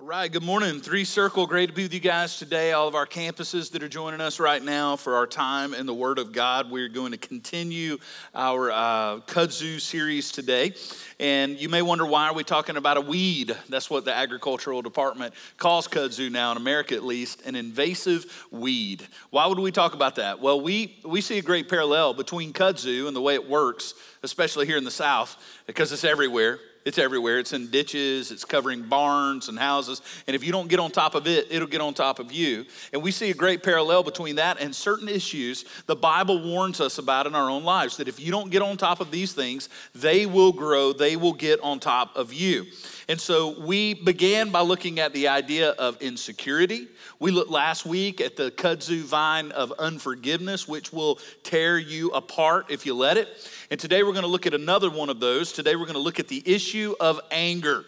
All 0.00 0.06
right, 0.06 0.32
good 0.32 0.42
morning. 0.42 0.80
Three 0.80 1.04
Circle, 1.04 1.46
great 1.46 1.66
to 1.66 1.74
be 1.74 1.82
with 1.82 1.92
you 1.92 2.00
guys 2.00 2.38
today. 2.38 2.72
All 2.72 2.88
of 2.88 2.94
our 2.94 3.06
campuses 3.06 3.70
that 3.72 3.82
are 3.82 3.88
joining 3.88 4.22
us 4.22 4.40
right 4.40 4.62
now 4.62 4.96
for 4.96 5.14
our 5.14 5.26
time 5.26 5.74
in 5.74 5.84
the 5.84 5.92
Word 5.92 6.18
of 6.18 6.32
God. 6.32 6.70
We're 6.70 6.88
going 6.88 7.12
to 7.12 7.18
continue 7.18 7.98
our 8.34 8.70
uh, 8.70 9.20
kudzu 9.26 9.78
series 9.78 10.32
today. 10.32 10.72
And 11.18 11.60
you 11.60 11.68
may 11.68 11.82
wonder 11.82 12.06
why 12.06 12.28
are 12.28 12.32
we 12.32 12.44
talking 12.44 12.78
about 12.78 12.96
a 12.96 13.02
weed? 13.02 13.54
That's 13.68 13.90
what 13.90 14.06
the 14.06 14.14
agricultural 14.14 14.80
department 14.80 15.34
calls 15.58 15.86
kudzu 15.86 16.32
now 16.32 16.50
in 16.52 16.56
America 16.56 16.94
at 16.94 17.04
least, 17.04 17.42
an 17.44 17.54
invasive 17.54 18.46
weed. 18.50 19.06
Why 19.28 19.46
would 19.48 19.58
we 19.58 19.70
talk 19.70 19.92
about 19.92 20.14
that? 20.14 20.40
Well, 20.40 20.62
we, 20.62 20.96
we 21.04 21.20
see 21.20 21.36
a 21.36 21.42
great 21.42 21.68
parallel 21.68 22.14
between 22.14 22.54
kudzu 22.54 23.06
and 23.06 23.14
the 23.14 23.20
way 23.20 23.34
it 23.34 23.46
works, 23.46 23.92
especially 24.22 24.64
here 24.64 24.78
in 24.78 24.84
the 24.84 24.90
South, 24.90 25.36
because 25.66 25.92
it's 25.92 26.04
everywhere. 26.04 26.58
It's 26.84 26.98
everywhere. 26.98 27.38
It's 27.38 27.52
in 27.52 27.68
ditches, 27.70 28.30
it's 28.30 28.44
covering 28.44 28.82
barns 28.82 29.48
and 29.48 29.58
houses. 29.58 30.00
And 30.26 30.34
if 30.34 30.42
you 30.42 30.50
don't 30.50 30.68
get 30.68 30.80
on 30.80 30.90
top 30.90 31.14
of 31.14 31.26
it, 31.26 31.46
it'll 31.50 31.68
get 31.68 31.80
on 31.80 31.92
top 31.92 32.18
of 32.18 32.32
you. 32.32 32.64
And 32.92 33.02
we 33.02 33.10
see 33.10 33.30
a 33.30 33.34
great 33.34 33.62
parallel 33.62 34.02
between 34.02 34.36
that 34.36 34.60
and 34.60 34.74
certain 34.74 35.08
issues 35.08 35.64
the 35.86 35.96
Bible 35.96 36.42
warns 36.42 36.80
us 36.80 36.98
about 36.98 37.26
in 37.26 37.34
our 37.34 37.50
own 37.50 37.64
lives 37.64 37.98
that 37.98 38.08
if 38.08 38.18
you 38.18 38.30
don't 38.30 38.50
get 38.50 38.62
on 38.62 38.76
top 38.76 39.00
of 39.00 39.10
these 39.10 39.32
things, 39.32 39.68
they 39.94 40.24
will 40.24 40.52
grow, 40.52 40.92
they 40.92 41.16
will 41.16 41.32
get 41.32 41.60
on 41.60 41.80
top 41.80 42.16
of 42.16 42.32
you. 42.32 42.66
And 43.08 43.20
so 43.20 43.58
we 43.60 43.94
began 43.94 44.50
by 44.50 44.60
looking 44.60 45.00
at 45.00 45.12
the 45.12 45.28
idea 45.28 45.70
of 45.70 46.00
insecurity. 46.00 46.86
We 47.18 47.32
looked 47.32 47.50
last 47.50 47.84
week 47.84 48.20
at 48.20 48.36
the 48.36 48.52
kudzu 48.52 49.02
vine 49.02 49.50
of 49.50 49.72
unforgiveness, 49.72 50.68
which 50.68 50.92
will 50.92 51.18
tear 51.42 51.76
you 51.76 52.10
apart 52.10 52.66
if 52.70 52.86
you 52.86 52.94
let 52.94 53.16
it. 53.16 53.28
And 53.70 53.78
today 53.78 54.02
we're 54.02 54.10
going 54.10 54.24
to 54.24 54.28
look 54.28 54.48
at 54.48 54.54
another 54.54 54.90
one 54.90 55.10
of 55.10 55.20
those. 55.20 55.52
Today 55.52 55.76
we're 55.76 55.84
going 55.84 55.94
to 55.94 56.00
look 56.00 56.18
at 56.18 56.26
the 56.26 56.42
issue 56.44 56.96
of 56.98 57.20
anger. 57.30 57.84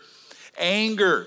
Anger. 0.57 1.27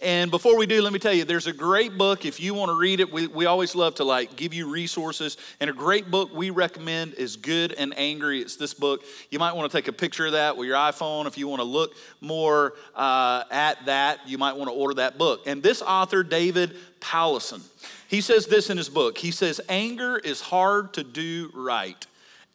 And 0.00 0.32
before 0.32 0.58
we 0.58 0.66
do, 0.66 0.82
let 0.82 0.92
me 0.92 0.98
tell 0.98 1.12
you, 1.12 1.24
there's 1.24 1.46
a 1.46 1.52
great 1.52 1.96
book. 1.96 2.24
If 2.24 2.40
you 2.40 2.54
want 2.54 2.70
to 2.70 2.76
read 2.76 2.98
it, 2.98 3.12
we, 3.12 3.28
we 3.28 3.46
always 3.46 3.76
love 3.76 3.94
to 3.94 4.04
like 4.04 4.34
give 4.34 4.52
you 4.52 4.68
resources. 4.68 5.36
And 5.60 5.70
a 5.70 5.72
great 5.72 6.10
book 6.10 6.34
we 6.34 6.50
recommend 6.50 7.14
is 7.14 7.36
Good 7.36 7.72
and 7.72 7.96
Angry. 7.96 8.40
It's 8.40 8.56
this 8.56 8.74
book. 8.74 9.04
You 9.30 9.38
might 9.38 9.52
want 9.52 9.70
to 9.70 9.78
take 9.78 9.86
a 9.86 9.92
picture 9.92 10.26
of 10.26 10.32
that 10.32 10.56
with 10.56 10.66
your 10.66 10.76
iPhone. 10.76 11.26
If 11.26 11.38
you 11.38 11.46
want 11.46 11.60
to 11.60 11.64
look 11.64 11.94
more 12.20 12.74
uh, 12.96 13.44
at 13.52 13.86
that, 13.86 14.28
you 14.28 14.38
might 14.38 14.56
want 14.56 14.68
to 14.70 14.74
order 14.74 14.94
that 14.94 15.18
book. 15.18 15.42
And 15.46 15.62
this 15.62 15.82
author, 15.82 16.24
David 16.24 16.74
Powlison, 17.00 17.62
he 18.08 18.20
says 18.20 18.46
this 18.48 18.70
in 18.70 18.76
his 18.76 18.88
book. 18.88 19.18
He 19.18 19.30
says, 19.30 19.60
Anger 19.68 20.18
is 20.18 20.40
hard 20.40 20.94
to 20.94 21.04
do 21.04 21.52
right. 21.54 22.04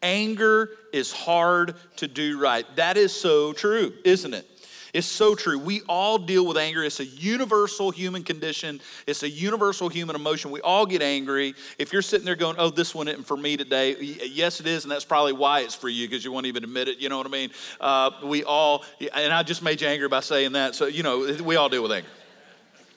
Anger 0.02 0.70
is 0.92 1.12
hard 1.12 1.74
to 1.96 2.08
do 2.08 2.38
right. 2.38 2.64
That 2.76 2.96
is 2.96 3.12
so 3.12 3.52
true, 3.52 3.92
isn't 4.04 4.32
it? 4.34 4.46
It's 4.92 5.06
so 5.06 5.34
true. 5.34 5.58
We 5.58 5.82
all 5.88 6.18
deal 6.18 6.44
with 6.44 6.56
anger. 6.56 6.82
It's 6.82 7.00
a 7.00 7.04
universal 7.04 7.90
human 7.90 8.24
condition. 8.24 8.80
It's 9.06 9.22
a 9.22 9.28
universal 9.28 9.88
human 9.88 10.16
emotion. 10.16 10.50
We 10.50 10.60
all 10.62 10.84
get 10.84 11.00
angry. 11.00 11.54
If 11.78 11.92
you're 11.92 12.02
sitting 12.02 12.24
there 12.24 12.34
going, 12.34 12.56
"Oh, 12.58 12.70
this 12.70 12.94
one 12.94 13.06
isn't 13.06 13.24
for 13.24 13.36
me 13.36 13.56
today," 13.56 13.96
yes, 14.00 14.58
it 14.58 14.66
is, 14.66 14.84
and 14.84 14.90
that's 14.90 15.04
probably 15.04 15.32
why 15.32 15.60
it's 15.60 15.74
for 15.74 15.88
you 15.88 16.08
because 16.08 16.24
you 16.24 16.32
won't 16.32 16.46
even 16.46 16.64
admit 16.64 16.88
it. 16.88 16.98
You 16.98 17.08
know 17.08 17.18
what 17.18 17.26
I 17.26 17.30
mean? 17.30 17.50
Uh, 17.80 18.10
we 18.24 18.42
all, 18.42 18.84
and 19.14 19.32
I 19.32 19.42
just 19.42 19.62
made 19.62 19.80
you 19.80 19.86
angry 19.86 20.08
by 20.08 20.20
saying 20.20 20.52
that. 20.52 20.74
So 20.74 20.86
you 20.86 21.02
know, 21.02 21.36
we 21.44 21.56
all 21.56 21.68
deal 21.68 21.82
with 21.82 21.92
anger. 21.92 22.08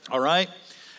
All 0.10 0.20
right. 0.20 0.50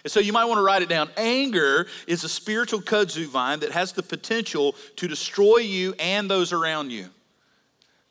And 0.04 0.12
so 0.12 0.20
you 0.20 0.32
might 0.32 0.44
want 0.44 0.58
to 0.58 0.62
write 0.62 0.82
it 0.82 0.88
down. 0.88 1.08
Anger 1.16 1.86
is 2.06 2.24
a 2.24 2.28
spiritual 2.28 2.80
kudzu 2.80 3.26
vine 3.26 3.60
that 3.60 3.72
has 3.72 3.92
the 3.92 4.02
potential 4.02 4.74
to 4.96 5.08
destroy 5.08 5.58
you 5.58 5.94
and 5.98 6.30
those 6.30 6.52
around 6.52 6.90
you. 6.90 7.08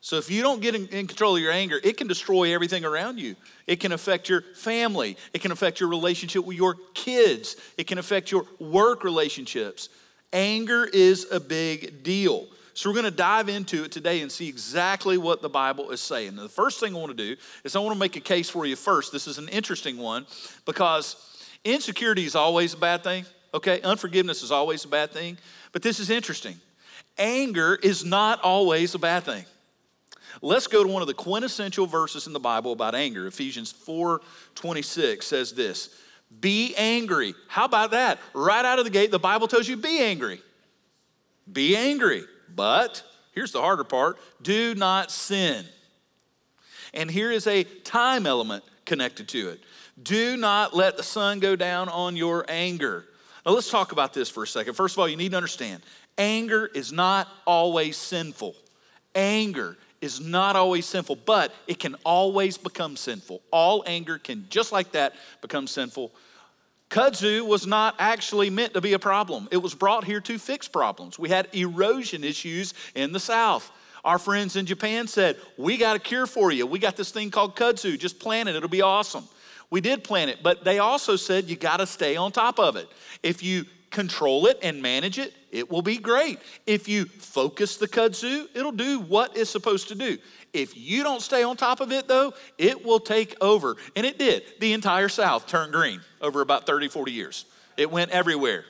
So 0.00 0.18
if 0.18 0.30
you 0.30 0.42
don't 0.42 0.60
get 0.60 0.74
in, 0.74 0.86
in, 0.88 1.06
control 1.06 1.36
of 1.36 1.40
your 1.40 1.52
anger, 1.52 1.80
it 1.82 1.96
can 1.96 2.08
destroy 2.08 2.52
everything 2.52 2.84
around 2.84 3.18
you. 3.18 3.36
It 3.66 3.76
can 3.76 3.92
affect 3.92 4.28
your 4.28 4.42
family. 4.42 5.16
It 5.32 5.40
can 5.40 5.50
affect 5.50 5.80
your 5.80 5.88
relationship 5.88 6.44
with 6.44 6.58
your 6.58 6.76
kids. 6.92 7.56
It 7.78 7.86
can 7.86 7.96
affect 7.96 8.30
your 8.30 8.44
work 8.58 9.02
relationships. 9.02 9.88
Anger 10.32 10.84
is 10.84 11.28
a 11.30 11.40
big 11.40 12.02
deal. 12.02 12.48
So 12.74 12.90
we're 12.90 12.94
going 12.94 13.04
to 13.04 13.12
dive 13.12 13.48
into 13.48 13.84
it 13.84 13.92
today 13.92 14.20
and 14.20 14.30
see 14.30 14.48
exactly 14.48 15.16
what 15.16 15.40
the 15.40 15.48
Bible 15.48 15.90
is 15.90 16.00
saying. 16.00 16.34
Now, 16.34 16.42
the 16.42 16.48
first 16.48 16.80
thing 16.80 16.94
I 16.94 16.98
want 16.98 17.16
to 17.16 17.34
do 17.34 17.40
is 17.62 17.76
I 17.76 17.78
want 17.78 17.94
to 17.94 17.98
make 17.98 18.16
a 18.16 18.20
case 18.20 18.50
for 18.50 18.66
you 18.66 18.74
first. 18.74 19.12
This 19.12 19.28
is 19.28 19.38
an 19.38 19.48
interesting 19.48 19.96
one 19.96 20.26
because 20.66 21.14
Insecurity 21.64 22.24
is 22.24 22.34
always 22.34 22.74
a 22.74 22.76
bad 22.76 23.02
thing, 23.02 23.24
okay? 23.54 23.80
Unforgiveness 23.82 24.42
is 24.42 24.52
always 24.52 24.84
a 24.84 24.88
bad 24.88 25.10
thing. 25.12 25.38
But 25.72 25.82
this 25.82 25.98
is 25.98 26.10
interesting. 26.10 26.56
Anger 27.16 27.78
is 27.82 28.04
not 28.04 28.40
always 28.42 28.94
a 28.94 28.98
bad 28.98 29.24
thing. 29.24 29.44
Let's 30.42 30.66
go 30.66 30.82
to 30.82 30.88
one 30.88 31.00
of 31.00 31.08
the 31.08 31.14
quintessential 31.14 31.86
verses 31.86 32.26
in 32.26 32.32
the 32.32 32.40
Bible 32.40 32.72
about 32.72 32.94
anger. 32.94 33.26
Ephesians 33.26 33.72
4 33.72 34.20
26 34.54 35.24
says 35.24 35.52
this 35.52 35.90
Be 36.40 36.74
angry. 36.76 37.34
How 37.48 37.64
about 37.64 37.92
that? 37.92 38.18
Right 38.34 38.64
out 38.64 38.78
of 38.78 38.84
the 38.84 38.90
gate, 38.90 39.10
the 39.10 39.18
Bible 39.18 39.48
tells 39.48 39.68
you 39.68 39.76
be 39.76 40.00
angry. 40.00 40.40
Be 41.50 41.76
angry. 41.76 42.24
But 42.54 43.02
here's 43.32 43.52
the 43.52 43.60
harder 43.60 43.84
part 43.84 44.18
do 44.42 44.74
not 44.74 45.10
sin. 45.10 45.64
And 46.92 47.10
here 47.10 47.32
is 47.32 47.46
a 47.46 47.64
time 47.64 48.26
element 48.26 48.64
connected 48.84 49.28
to 49.28 49.48
it. 49.50 49.60
Do 50.02 50.36
not 50.36 50.74
let 50.74 50.96
the 50.96 51.02
sun 51.02 51.40
go 51.40 51.56
down 51.56 51.88
on 51.88 52.16
your 52.16 52.44
anger. 52.48 53.04
Now, 53.46 53.52
let's 53.52 53.70
talk 53.70 53.92
about 53.92 54.14
this 54.14 54.28
for 54.28 54.42
a 54.42 54.46
second. 54.46 54.74
First 54.74 54.94
of 54.94 54.98
all, 54.98 55.08
you 55.08 55.16
need 55.16 55.30
to 55.32 55.36
understand 55.36 55.82
anger 56.16 56.70
is 56.74 56.92
not 56.92 57.28
always 57.46 57.96
sinful. 57.96 58.54
Anger 59.14 59.76
is 60.00 60.20
not 60.20 60.56
always 60.56 60.86
sinful, 60.86 61.16
but 61.24 61.52
it 61.66 61.78
can 61.78 61.96
always 62.04 62.58
become 62.58 62.96
sinful. 62.96 63.40
All 63.50 63.82
anger 63.86 64.18
can, 64.18 64.46
just 64.50 64.70
like 64.70 64.92
that, 64.92 65.14
become 65.40 65.66
sinful. 65.66 66.12
Kudzu 66.90 67.46
was 67.46 67.66
not 67.66 67.96
actually 67.98 68.50
meant 68.50 68.74
to 68.74 68.80
be 68.80 68.92
a 68.92 68.98
problem. 68.98 69.48
It 69.50 69.56
was 69.56 69.74
brought 69.74 70.04
here 70.04 70.20
to 70.20 70.38
fix 70.38 70.68
problems. 70.68 71.18
We 71.18 71.28
had 71.28 71.48
erosion 71.52 72.22
issues 72.22 72.74
in 72.94 73.12
the 73.12 73.20
South. 73.20 73.70
Our 74.04 74.18
friends 74.18 74.56
in 74.56 74.66
Japan 74.66 75.08
said, 75.08 75.36
We 75.56 75.76
got 75.76 75.96
a 75.96 75.98
cure 75.98 76.26
for 76.26 76.52
you. 76.52 76.66
We 76.66 76.78
got 76.78 76.96
this 76.96 77.10
thing 77.10 77.30
called 77.30 77.56
kudzu. 77.56 77.98
Just 77.98 78.20
plant 78.20 78.48
it, 78.48 78.54
it'll 78.54 78.68
be 78.68 78.82
awesome. 78.82 79.24
We 79.74 79.80
did 79.80 80.04
plant 80.04 80.30
it, 80.30 80.38
but 80.40 80.62
they 80.62 80.78
also 80.78 81.16
said 81.16 81.46
you 81.46 81.56
got 81.56 81.78
to 81.78 81.86
stay 81.86 82.14
on 82.14 82.30
top 82.30 82.60
of 82.60 82.76
it. 82.76 82.88
If 83.24 83.42
you 83.42 83.64
control 83.90 84.46
it 84.46 84.60
and 84.62 84.80
manage 84.80 85.18
it, 85.18 85.34
it 85.50 85.68
will 85.68 85.82
be 85.82 85.96
great. 85.96 86.38
If 86.64 86.86
you 86.86 87.06
focus 87.06 87.76
the 87.76 87.88
kudzu, 87.88 88.46
it'll 88.54 88.70
do 88.70 89.00
what 89.00 89.36
it's 89.36 89.50
supposed 89.50 89.88
to 89.88 89.96
do. 89.96 90.18
If 90.52 90.76
you 90.76 91.02
don't 91.02 91.20
stay 91.20 91.42
on 91.42 91.56
top 91.56 91.80
of 91.80 91.90
it, 91.90 92.06
though, 92.06 92.34
it 92.56 92.86
will 92.86 93.00
take 93.00 93.34
over. 93.40 93.74
And 93.96 94.06
it 94.06 94.16
did. 94.16 94.44
The 94.60 94.74
entire 94.74 95.08
South 95.08 95.48
turned 95.48 95.72
green 95.72 96.00
over 96.20 96.40
about 96.40 96.66
30, 96.66 96.86
40 96.86 97.10
years. 97.10 97.44
It 97.76 97.90
went 97.90 98.12
everywhere. 98.12 98.64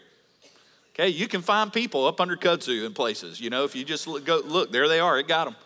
Okay, 0.95 1.11
you 1.11 1.29
can 1.29 1.43
find 1.43 1.71
people 1.71 2.07
up 2.07 2.19
under 2.19 2.39
kudzu 2.39 2.87
in 2.87 2.95
places. 2.95 3.43
You 3.43 3.51
know, 3.51 3.65
if 3.65 3.77
you 3.77 3.85
just 3.85 4.07
look, 4.07 4.25
go, 4.25 4.41
look 4.43 4.73
there 4.73 4.89
they 4.89 5.01
are. 5.01 5.19
It 5.19 5.29
got 5.29 5.45
them. 5.45 5.57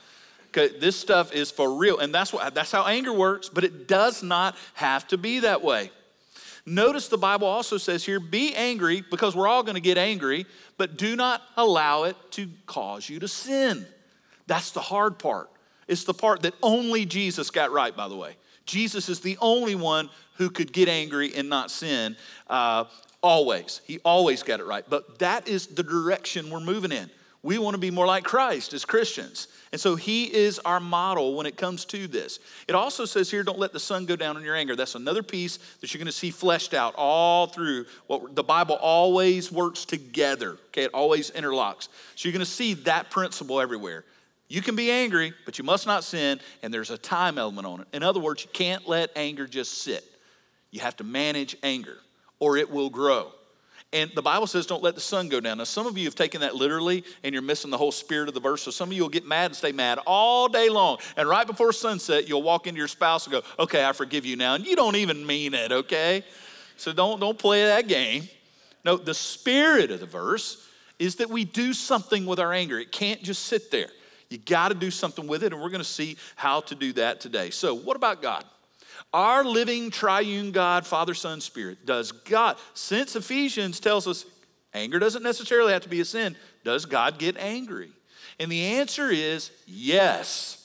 Okay, 0.59 0.77
this 0.79 0.97
stuff 0.97 1.33
is 1.33 1.51
for 1.51 1.77
real. 1.77 1.99
And 1.99 2.13
that's, 2.13 2.33
what, 2.33 2.55
that's 2.55 2.73
how 2.73 2.85
anger 2.87 3.13
works, 3.13 3.49
but 3.49 3.65
it 3.65 3.87
does 3.87 4.23
not 4.23 4.57
have 4.75 5.07
to 5.09 5.19
be 5.19 5.41
that 5.41 5.63
way. 5.63 5.91
Notice 6.67 7.09
the 7.09 7.17
Bible 7.17 7.47
also 7.47 7.79
says 7.79 8.05
here 8.05 8.21
be 8.21 8.55
angry 8.55 9.03
because 9.09 9.35
we're 9.35 9.47
all 9.47 9.63
going 9.63 9.77
to 9.77 9.81
get 9.81 9.97
angry, 9.97 10.47
but 10.77 10.99
do 10.99 11.17
not 11.17 11.43
allow 11.57 12.05
it 12.05 12.17
to 12.33 12.49
cause 12.67 13.09
you 13.09 13.21
to 13.21 13.29
sin. 13.29 13.87
That's 14.47 14.73
the 14.73 14.81
hard 14.81 15.19
part. 15.19 15.49
It's 15.87 16.05
the 16.05 16.15
part 16.15 16.43
that 16.43 16.55
only 16.63 17.07
Jesus 17.07 17.51
got 17.51 17.71
right, 17.71 17.97
by 17.97 18.09
the 18.09 18.17
way. 18.17 18.37
Jesus 18.67 19.09
is 19.09 19.21
the 19.21 19.39
only 19.41 19.75
one 19.75 20.11
who 20.35 20.51
could 20.51 20.73
get 20.73 20.89
angry 20.89 21.35
and 21.35 21.49
not 21.49 21.71
sin 21.71 22.17
uh, 22.49 22.85
always. 23.23 23.81
He 23.87 23.99
always 24.05 24.43
got 24.43 24.61
it 24.61 24.67
right. 24.67 24.85
But 24.87 25.21
that 25.21 25.49
is 25.49 25.69
the 25.69 25.83
direction 25.83 26.51
we're 26.51 26.61
moving 26.61 26.93
in. 26.93 27.11
We 27.43 27.59
want 27.59 27.75
to 27.75 27.79
be 27.79 27.91
more 27.91 28.07
like 28.07 28.25
Christ 28.25 28.73
as 28.75 28.85
Christians. 28.85 29.49
And 29.71 29.81
so 29.81 29.97
he 29.97 30.25
is 30.25 30.59
our 30.61 30.81
model 30.81 31.37
when 31.37 31.47
it 31.47 31.57
comes 31.57 31.85
to 31.87 32.09
this. 32.09 32.41
It 32.67 32.75
also 32.75 33.05
says 33.05 33.31
here, 33.31 33.43
don't 33.43 33.59
let 33.59 33.73
the 33.73 33.81
sun 33.81 34.07
go 34.07 34.17
down 34.17 34.37
on 34.37 34.43
your 34.43 34.57
anger. 34.57 34.75
That's 34.75 34.95
another 34.95 35.23
piece 35.23 35.59
that 35.81 35.93
you're 35.93 35.99
going 35.99 36.07
to 36.07 36.13
see 36.13 36.31
fleshed 36.31 36.75
out 36.75 36.95
all 36.97 37.47
through 37.47 37.85
what 38.07 38.35
the 38.35 38.43
Bible 38.43 38.77
always 38.81 39.53
works 39.53 39.85
together. 39.85 40.59
Okay, 40.69 40.85
it 40.85 40.91
always 40.95 41.31
interlocks. 41.31 41.89
So 42.17 42.29
you're 42.29 42.33
going 42.33 42.45
to 42.45 42.51
see 42.51 42.75
that 42.75 43.11
principle 43.11 43.61
everywhere. 43.61 44.05
You 44.49 44.63
can 44.63 44.75
be 44.75 44.91
angry, 44.91 45.35
but 45.45 45.59
you 45.59 45.65
must 45.65 45.87
not 45.87 46.05
sin, 46.05 46.41
and 46.63 46.73
there's 46.73 46.91
a 46.91 46.99
time 46.99 47.39
element 47.39 47.67
on 47.67 47.83
it. 47.83 47.89
In 47.93 48.03
other 48.03 48.19
words, 48.19 48.43
you 48.43 48.51
can't 48.53 48.89
let 48.89 49.11
anger 49.15 49.47
just 49.47 49.83
sit. 49.83 50.03
You 50.71 50.81
have 50.81 50.97
to 50.97 51.05
manage 51.05 51.55
anger, 51.63 51.99
or 52.41 52.57
it 52.57 52.71
will 52.71 52.89
grow. 52.89 53.31
And 53.93 54.11
the 54.15 54.21
Bible 54.21 54.47
says, 54.47 54.67
don't 54.67 54.83
let 54.83 54.95
the 54.95 55.01
sun 55.01 55.31
go 55.31 55.41
down. 55.41 55.59
Now, 55.59 55.65
some 55.65 55.87
of 55.87 55.97
you 55.97 56.05
have 56.05 56.15
taken 56.15 56.43
that 56.43 56.55
literally 56.55 57.05
and 57.23 57.33
you're 57.33 57.43
missing 57.43 57.71
the 57.71 57.79
whole 57.79 57.93
spirit 57.93 58.29
of 58.29 58.35
the 58.35 58.41
verse. 58.41 58.63
So 58.63 58.71
some 58.71 58.91
of 58.91 58.93
you 58.93 59.01
will 59.01 59.09
get 59.09 59.27
mad 59.27 59.47
and 59.47 59.57
stay 59.57 59.73
mad 59.73 59.99
all 60.07 60.49
day 60.49 60.69
long. 60.69 60.99
And 61.17 61.27
right 61.27 61.47
before 61.47 61.73
sunset, 61.73 62.29
you'll 62.29 62.43
walk 62.43 62.67
into 62.67 62.79
your 62.79 62.89
spouse 62.89 63.27
and 63.27 63.33
go, 63.33 63.43
okay, 63.59 63.87
I 63.87 63.93
forgive 63.93 64.27
you 64.27 64.37
now. 64.37 64.55
And 64.55 64.67
you 64.67 64.77
don't 64.77 64.97
even 64.97 65.27
mean 65.27 65.55
it, 65.55 65.73
okay? 65.73 66.23
So 66.77 66.93
don't, 66.93 67.19
don't 67.19 67.39
play 67.39 67.65
that 67.65 67.89
game. 67.89 68.29
No, 68.85 68.99
the 68.99 69.15
spirit 69.15 69.91
of 69.91 70.01
the 70.01 70.07
verse 70.07 70.67
is 70.99 71.17
that 71.17 71.31
we 71.31 71.45
do 71.45 71.73
something 71.73 72.27
with 72.27 72.41
our 72.41 72.53
anger. 72.53 72.79
It 72.79 72.93
can't 72.93 73.23
just 73.23 73.47
sit 73.47 73.71
there. 73.71 73.89
You 74.29 74.37
got 74.37 74.69
to 74.69 74.75
do 74.75 74.91
something 74.91 75.27
with 75.27 75.43
it, 75.43 75.53
and 75.53 75.63
we're 75.63 75.71
going 75.71 75.83
to 75.83 75.89
see 75.89 76.17
how 76.37 76.61
to 76.63 76.75
do 76.75 76.93
that 76.95 77.21
today. 77.21 77.51
So, 77.51 77.75
what 77.75 77.97
about 77.97 78.21
God? 78.21 78.45
Our 79.13 79.45
living 79.45 79.91
triune 79.91 80.53
God, 80.53 80.87
Father, 80.87 81.15
Son, 81.15 81.41
Spirit, 81.41 81.87
does 81.87 82.13
God, 82.13 82.57
since 82.75 83.17
Ephesians 83.17 83.81
tells 83.81 84.07
us 84.07 84.27
anger 84.75 84.99
doesn't 84.99 85.23
necessarily 85.23 85.73
have 85.73 85.83
to 85.83 85.89
be 85.89 86.01
a 86.01 86.05
sin, 86.05 86.37
does 86.65 86.85
God 86.85 87.19
get 87.19 87.37
angry? 87.39 87.91
And 88.39 88.53
the 88.53 88.63
answer 88.63 89.11
is 89.11 89.51
yes. 89.67 90.65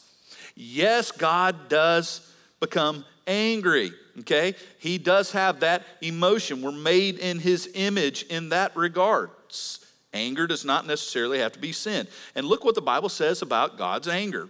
Yes, 0.56 1.12
God 1.12 1.70
does 1.70 2.30
become 2.60 3.06
angry, 3.26 3.92
okay? 4.20 4.56
He 4.80 4.98
does 4.98 5.32
have 5.32 5.62
that 5.62 5.84
emotion. 6.02 6.62
We're 6.62 6.72
made 6.72 7.20
in 7.20 7.40
his 7.40 7.70
image 7.74 8.24
in 8.24 8.50
that 8.50 8.76
regard. 8.76 9.30
Anger 10.14 10.46
does 10.46 10.64
not 10.64 10.86
necessarily 10.86 11.40
have 11.40 11.54
to 11.54 11.60
be 11.60 11.72
sin. 11.72 12.08
And 12.36 12.46
look 12.46 12.64
what 12.64 12.76
the 12.76 12.82
Bible 12.82 13.10
says 13.10 13.42
about 13.42 13.78
God's 13.78 14.08
anger. 14.08 14.50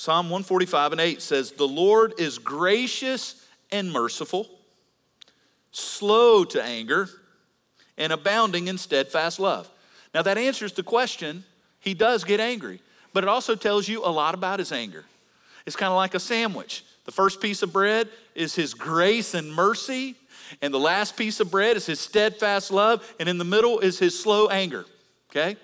Psalm 0.00 0.30
145 0.30 0.92
and 0.92 1.00
8 1.02 1.20
says, 1.20 1.52
The 1.52 1.68
Lord 1.68 2.14
is 2.18 2.38
gracious 2.38 3.46
and 3.70 3.92
merciful, 3.92 4.48
slow 5.72 6.42
to 6.42 6.62
anger, 6.62 7.10
and 7.98 8.10
abounding 8.10 8.68
in 8.68 8.78
steadfast 8.78 9.38
love. 9.38 9.70
Now, 10.14 10.22
that 10.22 10.38
answers 10.38 10.72
the 10.72 10.82
question. 10.82 11.44
He 11.80 11.92
does 11.92 12.24
get 12.24 12.40
angry, 12.40 12.80
but 13.12 13.24
it 13.24 13.28
also 13.28 13.54
tells 13.54 13.88
you 13.88 14.02
a 14.02 14.08
lot 14.08 14.32
about 14.32 14.58
his 14.58 14.72
anger. 14.72 15.04
It's 15.66 15.76
kind 15.76 15.90
of 15.90 15.96
like 15.96 16.14
a 16.14 16.18
sandwich. 16.18 16.82
The 17.04 17.12
first 17.12 17.42
piece 17.42 17.62
of 17.62 17.70
bread 17.70 18.08
is 18.34 18.54
his 18.54 18.72
grace 18.72 19.34
and 19.34 19.52
mercy, 19.52 20.14
and 20.62 20.72
the 20.72 20.80
last 20.80 21.14
piece 21.14 21.40
of 21.40 21.50
bread 21.50 21.76
is 21.76 21.84
his 21.84 22.00
steadfast 22.00 22.70
love, 22.70 23.06
and 23.20 23.28
in 23.28 23.36
the 23.36 23.44
middle 23.44 23.80
is 23.80 23.98
his 23.98 24.18
slow 24.18 24.48
anger. 24.48 24.86
Okay? 25.28 25.58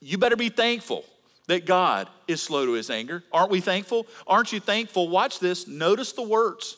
You 0.00 0.16
better 0.16 0.36
be 0.36 0.48
thankful 0.48 1.04
that 1.50 1.66
God 1.66 2.08
is 2.28 2.40
slow 2.40 2.64
to 2.64 2.72
his 2.72 2.90
anger. 2.90 3.24
Aren't 3.32 3.50
we 3.50 3.60
thankful? 3.60 4.06
Aren't 4.24 4.52
you 4.52 4.60
thankful? 4.60 5.08
Watch 5.08 5.40
this. 5.40 5.66
Notice 5.66 6.12
the 6.12 6.22
words. 6.22 6.76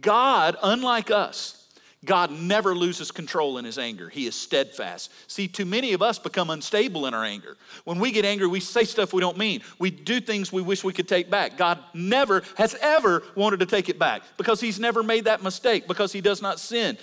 God, 0.00 0.56
unlike 0.62 1.10
us, 1.10 1.68
God 2.02 2.30
never 2.30 2.74
loses 2.74 3.10
control 3.10 3.58
in 3.58 3.66
his 3.66 3.76
anger. 3.76 4.08
He 4.08 4.26
is 4.26 4.34
steadfast. 4.34 5.10
See, 5.30 5.48
too 5.48 5.66
many 5.66 5.92
of 5.92 6.00
us 6.00 6.18
become 6.18 6.48
unstable 6.48 7.04
in 7.04 7.12
our 7.12 7.24
anger. 7.24 7.58
When 7.84 7.98
we 7.98 8.10
get 8.10 8.24
angry, 8.24 8.46
we 8.46 8.60
say 8.60 8.84
stuff 8.84 9.12
we 9.12 9.20
don't 9.20 9.36
mean. 9.36 9.60
We 9.78 9.90
do 9.90 10.18
things 10.18 10.50
we 10.50 10.62
wish 10.62 10.82
we 10.82 10.94
could 10.94 11.08
take 11.08 11.28
back. 11.28 11.58
God 11.58 11.78
never 11.92 12.42
has 12.56 12.74
ever 12.80 13.22
wanted 13.34 13.60
to 13.60 13.66
take 13.66 13.90
it 13.90 13.98
back 13.98 14.22
because 14.38 14.62
he's 14.62 14.80
never 14.80 15.02
made 15.02 15.26
that 15.26 15.42
mistake, 15.42 15.86
because 15.86 16.10
he 16.10 16.22
does 16.22 16.40
not 16.40 16.58
sin. 16.58 16.96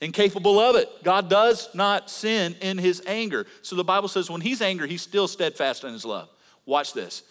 Incapable 0.00 0.60
of 0.60 0.76
it. 0.76 0.88
God 1.02 1.28
does 1.28 1.68
not 1.74 2.08
sin 2.08 2.54
in 2.60 2.78
his 2.78 3.02
anger. 3.06 3.46
So 3.62 3.74
the 3.74 3.84
Bible 3.84 4.08
says 4.08 4.30
when 4.30 4.40
he's 4.40 4.62
angry, 4.62 4.88
he's 4.88 5.02
still 5.02 5.26
steadfast 5.26 5.82
in 5.82 5.92
his 5.92 6.04
love. 6.04 6.28
Watch 6.66 6.92
this. 6.92 7.22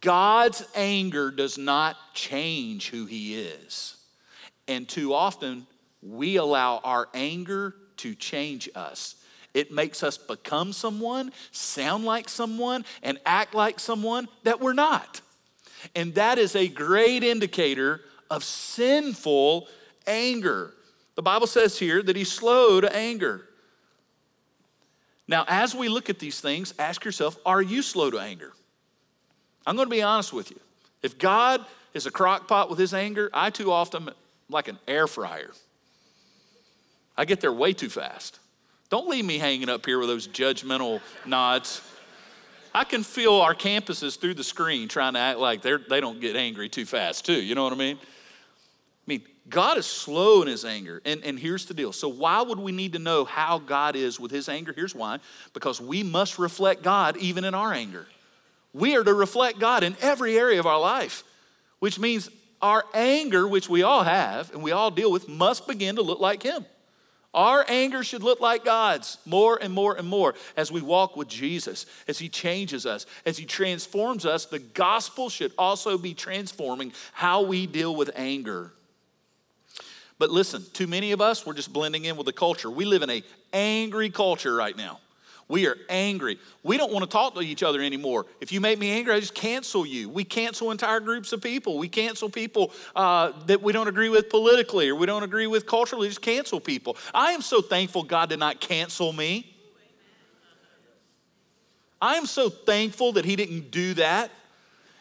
God's 0.00 0.64
anger 0.74 1.30
does 1.30 1.58
not 1.58 1.96
change 2.14 2.88
who 2.88 3.06
he 3.06 3.38
is. 3.38 3.96
And 4.66 4.88
too 4.88 5.12
often, 5.12 5.66
we 6.02 6.36
allow 6.36 6.78
our 6.84 7.08
anger 7.12 7.74
to 7.98 8.14
change 8.14 8.68
us. 8.74 9.16
It 9.54 9.72
makes 9.72 10.02
us 10.02 10.16
become 10.16 10.72
someone, 10.72 11.32
sound 11.52 12.04
like 12.04 12.28
someone, 12.28 12.84
and 13.02 13.18
act 13.26 13.54
like 13.54 13.80
someone 13.80 14.28
that 14.44 14.60
we're 14.60 14.74
not. 14.74 15.20
And 15.94 16.14
that 16.14 16.38
is 16.38 16.54
a 16.54 16.68
great 16.68 17.24
indicator 17.24 18.00
of 18.30 18.44
sinful 18.44 19.68
anger. 20.06 20.74
The 21.18 21.22
Bible 21.22 21.48
says 21.48 21.76
here 21.76 22.00
that 22.00 22.14
he's 22.14 22.30
slow 22.30 22.80
to 22.80 22.94
anger. 22.94 23.44
Now, 25.26 25.44
as 25.48 25.74
we 25.74 25.88
look 25.88 26.08
at 26.08 26.20
these 26.20 26.40
things, 26.40 26.72
ask 26.78 27.04
yourself 27.04 27.36
are 27.44 27.60
you 27.60 27.82
slow 27.82 28.08
to 28.12 28.20
anger? 28.20 28.52
I'm 29.66 29.74
going 29.74 29.88
to 29.88 29.90
be 29.90 30.00
honest 30.00 30.32
with 30.32 30.52
you. 30.52 30.60
If 31.02 31.18
God 31.18 31.66
is 31.92 32.06
a 32.06 32.12
crock 32.12 32.46
pot 32.46 32.70
with 32.70 32.78
his 32.78 32.94
anger, 32.94 33.30
I 33.34 33.50
too 33.50 33.72
often 33.72 34.10
like 34.48 34.68
an 34.68 34.78
air 34.86 35.08
fryer. 35.08 35.50
I 37.16 37.24
get 37.24 37.40
there 37.40 37.52
way 37.52 37.72
too 37.72 37.88
fast. 37.88 38.38
Don't 38.88 39.08
leave 39.08 39.24
me 39.24 39.38
hanging 39.38 39.68
up 39.68 39.86
here 39.86 39.98
with 39.98 40.08
those 40.08 40.28
judgmental 40.28 41.00
nods. 41.26 41.82
I 42.72 42.84
can 42.84 43.02
feel 43.02 43.34
our 43.34 43.56
campuses 43.56 44.16
through 44.20 44.34
the 44.34 44.44
screen 44.44 44.86
trying 44.86 45.14
to 45.14 45.18
act 45.18 45.40
like 45.40 45.62
they're, 45.62 45.78
they 45.78 46.00
don't 46.00 46.20
get 46.20 46.36
angry 46.36 46.68
too 46.68 46.86
fast, 46.86 47.26
too. 47.26 47.42
You 47.42 47.56
know 47.56 47.64
what 47.64 47.72
I 47.72 47.76
mean? 47.76 47.98
God 49.48 49.78
is 49.78 49.86
slow 49.86 50.42
in 50.42 50.48
his 50.48 50.64
anger. 50.64 51.00
And, 51.04 51.22
and 51.24 51.38
here's 51.38 51.66
the 51.66 51.74
deal. 51.74 51.92
So, 51.92 52.08
why 52.08 52.42
would 52.42 52.58
we 52.58 52.72
need 52.72 52.92
to 52.94 52.98
know 52.98 53.24
how 53.24 53.58
God 53.58 53.96
is 53.96 54.20
with 54.20 54.30
his 54.30 54.48
anger? 54.48 54.72
Here's 54.74 54.94
why 54.94 55.18
because 55.54 55.80
we 55.80 56.02
must 56.02 56.38
reflect 56.38 56.82
God 56.82 57.16
even 57.16 57.44
in 57.44 57.54
our 57.54 57.72
anger. 57.72 58.06
We 58.72 58.96
are 58.96 59.04
to 59.04 59.14
reflect 59.14 59.58
God 59.58 59.82
in 59.82 59.96
every 60.00 60.38
area 60.38 60.60
of 60.60 60.66
our 60.66 60.80
life, 60.80 61.24
which 61.78 61.98
means 61.98 62.28
our 62.60 62.84
anger, 62.92 63.48
which 63.48 63.68
we 63.68 63.82
all 63.82 64.02
have 64.02 64.52
and 64.52 64.62
we 64.62 64.72
all 64.72 64.90
deal 64.90 65.10
with, 65.10 65.28
must 65.28 65.66
begin 65.66 65.96
to 65.96 66.02
look 66.02 66.20
like 66.20 66.42
him. 66.42 66.64
Our 67.34 67.64
anger 67.68 68.02
should 68.02 68.22
look 68.22 68.40
like 68.40 68.64
God's 68.64 69.18
more 69.26 69.58
and 69.60 69.72
more 69.72 69.96
and 69.96 70.08
more 70.08 70.34
as 70.56 70.72
we 70.72 70.80
walk 70.80 71.16
with 71.16 71.28
Jesus, 71.28 71.84
as 72.08 72.18
He 72.18 72.28
changes 72.28 72.86
us, 72.86 73.04
as 73.26 73.36
He 73.36 73.44
transforms 73.44 74.24
us. 74.24 74.46
The 74.46 74.58
gospel 74.58 75.28
should 75.28 75.52
also 75.58 75.98
be 75.98 76.14
transforming 76.14 76.92
how 77.12 77.42
we 77.42 77.66
deal 77.66 77.94
with 77.94 78.10
anger. 78.16 78.72
But 80.18 80.30
listen, 80.30 80.64
too 80.72 80.86
many 80.86 81.12
of 81.12 81.20
us, 81.20 81.46
we're 81.46 81.54
just 81.54 81.72
blending 81.72 82.04
in 82.04 82.16
with 82.16 82.26
the 82.26 82.32
culture. 82.32 82.70
We 82.70 82.84
live 82.84 83.02
in 83.02 83.10
a 83.10 83.22
angry 83.52 84.10
culture 84.10 84.54
right 84.54 84.76
now. 84.76 85.00
We 85.48 85.66
are 85.66 85.76
angry. 85.88 86.38
We 86.62 86.76
don't 86.76 86.92
want 86.92 87.04
to 87.04 87.10
talk 87.10 87.34
to 87.34 87.40
each 87.40 87.62
other 87.62 87.80
anymore. 87.80 88.26
If 88.40 88.52
you 88.52 88.60
make 88.60 88.78
me 88.78 88.90
angry, 88.90 89.14
I 89.14 89.20
just 89.20 89.34
cancel 89.34 89.86
you. 89.86 90.10
We 90.10 90.22
cancel 90.22 90.70
entire 90.70 91.00
groups 91.00 91.32
of 91.32 91.40
people. 91.40 91.78
We 91.78 91.88
cancel 91.88 92.28
people 92.28 92.70
uh, 92.94 93.32
that 93.46 93.62
we 93.62 93.72
don't 93.72 93.88
agree 93.88 94.10
with 94.10 94.28
politically 94.28 94.90
or 94.90 94.94
we 94.94 95.06
don't 95.06 95.22
agree 95.22 95.46
with 95.46 95.66
culturally. 95.66 96.08
Just 96.08 96.20
cancel 96.20 96.60
people. 96.60 96.98
I 97.14 97.32
am 97.32 97.40
so 97.40 97.62
thankful 97.62 98.02
God 98.02 98.28
did 98.28 98.38
not 98.38 98.60
cancel 98.60 99.12
me. 99.12 99.54
I 102.00 102.16
am 102.16 102.26
so 102.26 102.50
thankful 102.50 103.12
that 103.12 103.24
He 103.24 103.34
didn't 103.34 103.70
do 103.70 103.94
that. 103.94 104.30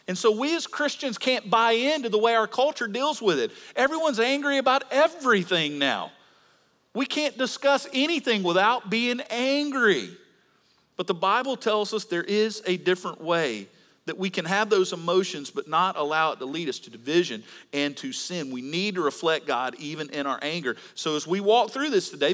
And 0.08 0.18
so 0.18 0.32
we 0.32 0.56
as 0.56 0.68
Christians 0.68 1.18
can't 1.18 1.50
buy 1.50 1.74
into 1.74 2.10
the 2.10 2.18
way 2.18 2.34
our 2.36 2.48
culture 2.48 2.88
deals 2.88 3.22
with 3.22 3.40
it. 3.40 3.52
Everyone's 3.76 4.20
angry 4.20 4.58
about 4.58 4.84
everything 4.90 5.80
now. 5.80 6.12
We 6.94 7.06
can't 7.06 7.38
discuss 7.38 7.88
anything 7.94 8.42
without 8.42 8.90
being 8.90 9.22
angry. 9.30 10.10
But 10.96 11.08
the 11.08 11.14
Bible 11.14 11.58
tells 11.58 11.94
us 11.94 12.06
there 12.06 12.24
is 12.24 12.64
a 12.66 12.78
different 12.78 13.22
way 13.22 13.68
that 14.06 14.18
we 14.18 14.30
can 14.30 14.46
have 14.46 14.70
those 14.70 14.94
emotions 14.94 15.52
but 15.52 15.68
not 15.68 15.98
allow 15.98 16.32
it 16.32 16.40
to 16.40 16.46
lead 16.46 16.70
us 16.70 16.80
to 16.80 16.90
division 16.90 17.44
and 17.74 17.96
to 17.98 18.14
sin. 18.14 18.52
We 18.52 18.62
need 18.62 18.96
to 18.96 19.02
reflect 19.02 19.46
God 19.46 19.76
even 19.78 20.10
in 20.10 20.26
our 20.26 20.40
anger. 20.42 20.78
So 20.96 21.18
as 21.18 21.28
we 21.28 21.42
walk 21.42 21.72
through 21.72 21.90
this 21.90 22.10
today, 22.10 22.34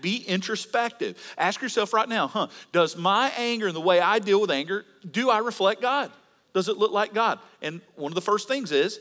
be 0.00 0.18
introspective. 0.18 1.20
Ask 1.36 1.60
yourself 1.60 1.92
right 1.92 2.08
now, 2.08 2.28
huh, 2.28 2.46
does 2.72 2.96
my 2.96 3.32
anger 3.36 3.66
and 3.66 3.74
the 3.74 3.80
way 3.80 4.00
I 4.00 4.20
deal 4.20 4.40
with 4.40 4.52
anger, 4.52 4.84
do 5.10 5.28
I 5.28 5.38
reflect 5.38 5.82
God? 5.82 6.12
Does 6.54 6.68
it 6.68 6.78
look 6.78 6.92
like 6.92 7.12
God? 7.12 7.38
And 7.60 7.80
one 7.96 8.10
of 8.10 8.14
the 8.14 8.22
first 8.22 8.48
things 8.48 8.72
is 8.72 9.00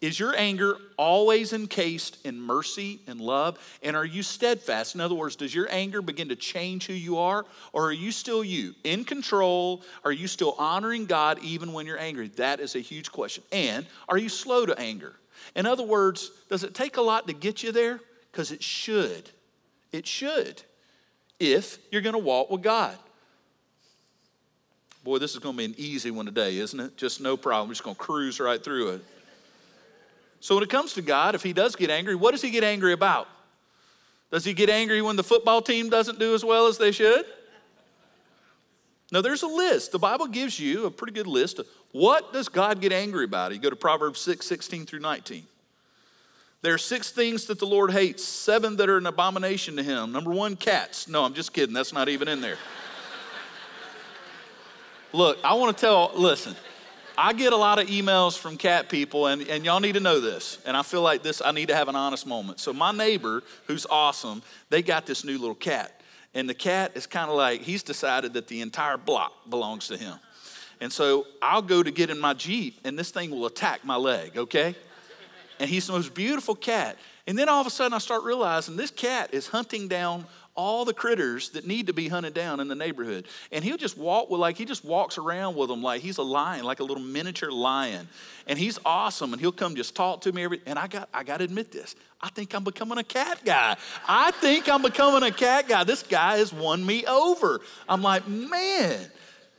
is 0.00 0.20
your 0.20 0.36
anger 0.36 0.76
always 0.98 1.54
encased 1.54 2.18
in 2.26 2.38
mercy 2.38 3.00
and 3.06 3.20
love? 3.22 3.58
And 3.82 3.96
are 3.96 4.04
you 4.04 4.22
steadfast? 4.22 4.94
In 4.94 5.00
other 5.00 5.14
words, 5.14 5.34
does 5.34 5.54
your 5.54 5.66
anger 5.70 6.02
begin 6.02 6.28
to 6.28 6.36
change 6.36 6.86
who 6.86 6.92
you 6.92 7.16
are? 7.16 7.46
Or 7.72 7.86
are 7.86 7.92
you 7.92 8.12
still 8.12 8.44
you, 8.44 8.74
in 8.84 9.04
control? 9.04 9.82
Are 10.04 10.12
you 10.12 10.26
still 10.26 10.56
honoring 10.58 11.06
God 11.06 11.38
even 11.42 11.72
when 11.72 11.86
you're 11.86 11.98
angry? 11.98 12.28
That 12.36 12.60
is 12.60 12.74
a 12.74 12.80
huge 12.80 13.12
question. 13.12 13.44
And 13.50 13.86
are 14.06 14.18
you 14.18 14.28
slow 14.28 14.66
to 14.66 14.78
anger? 14.78 15.14
In 15.56 15.64
other 15.64 15.84
words, 15.84 16.30
does 16.50 16.64
it 16.64 16.74
take 16.74 16.98
a 16.98 17.02
lot 17.02 17.26
to 17.28 17.32
get 17.32 17.62
you 17.62 17.72
there? 17.72 17.98
Because 18.30 18.52
it 18.52 18.62
should. 18.62 19.30
It 19.90 20.06
should, 20.06 20.60
if 21.38 21.78
you're 21.90 22.02
going 22.02 22.14
to 22.14 22.18
walk 22.18 22.50
with 22.50 22.62
God. 22.62 22.98
Boy, 25.04 25.18
this 25.18 25.32
is 25.32 25.38
going 25.38 25.54
to 25.54 25.58
be 25.58 25.64
an 25.66 25.74
easy 25.76 26.10
one 26.10 26.24
today, 26.24 26.56
isn't 26.56 26.80
it? 26.80 26.96
Just 26.96 27.20
no 27.20 27.36
problem. 27.36 27.68
We're 27.68 27.74
just 27.74 27.84
going 27.84 27.94
to 27.94 28.00
cruise 28.00 28.40
right 28.40 28.62
through 28.62 28.88
it. 28.92 29.04
So 30.40 30.54
when 30.54 30.64
it 30.64 30.70
comes 30.70 30.94
to 30.94 31.02
God, 31.02 31.34
if 31.34 31.42
he 31.42 31.52
does 31.52 31.76
get 31.76 31.90
angry, 31.90 32.14
what 32.14 32.30
does 32.30 32.40
he 32.40 32.50
get 32.50 32.64
angry 32.64 32.94
about? 32.94 33.28
Does 34.30 34.46
he 34.46 34.54
get 34.54 34.70
angry 34.70 35.02
when 35.02 35.16
the 35.16 35.22
football 35.22 35.60
team 35.60 35.90
doesn't 35.90 36.18
do 36.18 36.34
as 36.34 36.42
well 36.42 36.68
as 36.68 36.78
they 36.78 36.90
should? 36.90 37.26
No, 39.12 39.20
there's 39.20 39.42
a 39.42 39.46
list. 39.46 39.92
The 39.92 39.98
Bible 39.98 40.26
gives 40.26 40.58
you 40.58 40.86
a 40.86 40.90
pretty 40.90 41.12
good 41.12 41.26
list 41.26 41.58
of 41.58 41.66
what 41.92 42.32
does 42.32 42.48
God 42.48 42.80
get 42.80 42.90
angry 42.90 43.24
about. 43.24 43.52
You 43.52 43.58
go 43.58 43.70
to 43.70 43.76
Proverbs 43.76 44.20
6, 44.20 44.44
16 44.44 44.86
through 44.86 45.00
19. 45.00 45.44
There 46.62 46.72
are 46.72 46.78
six 46.78 47.12
things 47.12 47.44
that 47.46 47.58
the 47.58 47.66
Lord 47.66 47.90
hates, 47.90 48.24
seven 48.24 48.76
that 48.76 48.88
are 48.88 48.96
an 48.96 49.06
abomination 49.06 49.76
to 49.76 49.82
him. 49.82 50.12
Number 50.12 50.30
one, 50.30 50.56
cats. 50.56 51.08
No, 51.08 51.24
I'm 51.24 51.34
just 51.34 51.52
kidding. 51.52 51.74
That's 51.74 51.92
not 51.92 52.08
even 52.08 52.26
in 52.26 52.40
there. 52.40 52.56
Look, 55.14 55.38
I 55.44 55.54
want 55.54 55.76
to 55.76 55.80
tell, 55.80 56.10
listen, 56.16 56.56
I 57.16 57.34
get 57.34 57.52
a 57.52 57.56
lot 57.56 57.78
of 57.78 57.86
emails 57.86 58.36
from 58.36 58.56
cat 58.56 58.88
people, 58.88 59.28
and, 59.28 59.42
and 59.42 59.64
y'all 59.64 59.78
need 59.78 59.94
to 59.94 60.00
know 60.00 60.18
this. 60.18 60.58
And 60.66 60.76
I 60.76 60.82
feel 60.82 61.02
like 61.02 61.22
this, 61.22 61.40
I 61.40 61.52
need 61.52 61.68
to 61.68 61.74
have 61.76 61.86
an 61.86 61.94
honest 61.94 62.26
moment. 62.26 62.58
So, 62.58 62.72
my 62.72 62.90
neighbor, 62.90 63.44
who's 63.68 63.86
awesome, 63.86 64.42
they 64.70 64.82
got 64.82 65.06
this 65.06 65.22
new 65.24 65.38
little 65.38 65.54
cat. 65.54 66.00
And 66.34 66.48
the 66.48 66.54
cat 66.54 66.96
is 66.96 67.06
kind 67.06 67.30
of 67.30 67.36
like, 67.36 67.60
he's 67.60 67.84
decided 67.84 68.32
that 68.32 68.48
the 68.48 68.60
entire 68.60 68.96
block 68.96 69.48
belongs 69.48 69.86
to 69.86 69.96
him. 69.96 70.18
And 70.80 70.92
so 70.92 71.28
I'll 71.40 71.62
go 71.62 71.84
to 71.84 71.92
get 71.92 72.10
in 72.10 72.18
my 72.18 72.34
Jeep, 72.34 72.80
and 72.82 72.98
this 72.98 73.12
thing 73.12 73.30
will 73.30 73.46
attack 73.46 73.84
my 73.84 73.94
leg, 73.94 74.36
okay? 74.36 74.74
And 75.60 75.70
he's 75.70 75.86
the 75.86 75.92
most 75.92 76.12
beautiful 76.12 76.56
cat. 76.56 76.98
And 77.28 77.38
then 77.38 77.48
all 77.48 77.60
of 77.60 77.68
a 77.68 77.70
sudden, 77.70 77.92
I 77.94 77.98
start 77.98 78.24
realizing 78.24 78.74
this 78.74 78.90
cat 78.90 79.32
is 79.32 79.46
hunting 79.46 79.86
down 79.86 80.26
all 80.56 80.84
the 80.84 80.94
critters 80.94 81.50
that 81.50 81.66
need 81.66 81.88
to 81.88 81.92
be 81.92 82.08
hunted 82.08 82.32
down 82.34 82.60
in 82.60 82.68
the 82.68 82.74
neighborhood. 82.74 83.26
And 83.50 83.64
he'll 83.64 83.76
just 83.76 83.98
walk 83.98 84.30
with, 84.30 84.40
like, 84.40 84.56
he 84.56 84.64
just 84.64 84.84
walks 84.84 85.18
around 85.18 85.56
with 85.56 85.68
them 85.68 85.82
like 85.82 86.00
he's 86.00 86.18
a 86.18 86.22
lion, 86.22 86.64
like 86.64 86.80
a 86.80 86.84
little 86.84 87.02
miniature 87.02 87.50
lion. 87.50 88.08
And 88.46 88.58
he's 88.58 88.78
awesome. 88.84 89.32
And 89.32 89.40
he'll 89.40 89.52
come 89.52 89.74
just 89.74 89.94
talk 89.94 90.22
to 90.22 90.32
me 90.32 90.44
every, 90.44 90.60
and 90.66 90.78
I 90.78 90.86
got, 90.86 91.08
I 91.12 91.24
got 91.24 91.38
to 91.38 91.44
admit 91.44 91.72
this. 91.72 91.96
I 92.20 92.28
think 92.30 92.54
I'm 92.54 92.64
becoming 92.64 92.98
a 92.98 93.04
cat 93.04 93.40
guy. 93.44 93.76
I 94.06 94.30
think 94.32 94.68
I'm 94.68 94.82
becoming 94.82 95.28
a 95.28 95.32
cat 95.32 95.68
guy. 95.68 95.84
This 95.84 96.02
guy 96.02 96.38
has 96.38 96.52
won 96.52 96.84
me 96.84 97.04
over. 97.06 97.60
I'm 97.88 98.02
like, 98.02 98.28
man. 98.28 99.06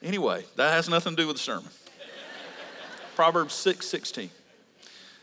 Anyway, 0.01 0.43
that 0.55 0.71
has 0.71 0.87
nothing 0.87 1.15
to 1.15 1.21
do 1.21 1.27
with 1.27 1.37
the 1.37 1.43
sermon. 1.43 1.69
Proverbs 3.15 3.53
6 3.53 3.85
16. 3.85 4.29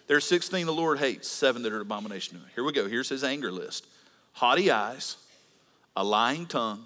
There's 0.06 0.24
six 0.24 0.48
things 0.48 0.66
the 0.66 0.72
Lord 0.72 0.98
hates, 0.98 1.28
seven 1.28 1.62
that 1.62 1.72
are 1.72 1.80
abomination 1.80 2.36
to 2.36 2.44
him. 2.44 2.50
Here 2.54 2.64
we 2.64 2.72
go. 2.72 2.88
Here's 2.88 3.08
his 3.08 3.24
anger 3.24 3.50
list 3.52 3.86
haughty 4.32 4.70
eyes, 4.70 5.16
a 5.96 6.04
lying 6.04 6.46
tongue, 6.46 6.84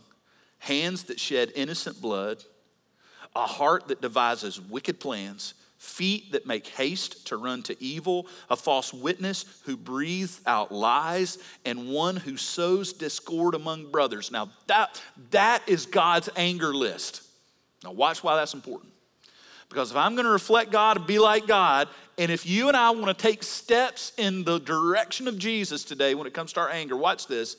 hands 0.58 1.04
that 1.04 1.20
shed 1.20 1.52
innocent 1.54 2.00
blood, 2.00 2.42
a 3.34 3.46
heart 3.46 3.88
that 3.88 4.00
devises 4.00 4.60
wicked 4.60 4.98
plans, 4.98 5.54
feet 5.78 6.32
that 6.32 6.46
make 6.46 6.66
haste 6.66 7.26
to 7.26 7.36
run 7.36 7.62
to 7.62 7.82
evil, 7.82 8.26
a 8.50 8.56
false 8.56 8.92
witness 8.92 9.44
who 9.64 9.76
breathes 9.76 10.40
out 10.46 10.72
lies, 10.72 11.38
and 11.64 11.90
one 11.90 12.16
who 12.16 12.36
sows 12.36 12.92
discord 12.92 13.54
among 13.54 13.90
brothers. 13.90 14.30
Now, 14.30 14.50
that, 14.66 15.00
that 15.30 15.62
is 15.66 15.86
God's 15.86 16.28
anger 16.34 16.74
list. 16.74 17.22
Now, 17.84 17.92
watch 17.92 18.24
why 18.24 18.36
that's 18.36 18.54
important. 18.54 18.92
Because 19.68 19.90
if 19.90 19.96
I'm 19.96 20.14
going 20.14 20.24
to 20.24 20.30
reflect 20.30 20.70
God 20.70 20.96
and 20.96 21.06
be 21.06 21.18
like 21.18 21.46
God, 21.46 21.88
and 22.18 22.30
if 22.30 22.46
you 22.46 22.68
and 22.68 22.76
I 22.76 22.90
want 22.90 23.06
to 23.06 23.14
take 23.14 23.42
steps 23.42 24.12
in 24.16 24.44
the 24.44 24.58
direction 24.58 25.28
of 25.28 25.38
Jesus 25.38 25.84
today 25.84 26.14
when 26.14 26.26
it 26.26 26.32
comes 26.32 26.52
to 26.54 26.60
our 26.60 26.70
anger, 26.70 26.96
watch 26.96 27.26
this, 27.26 27.56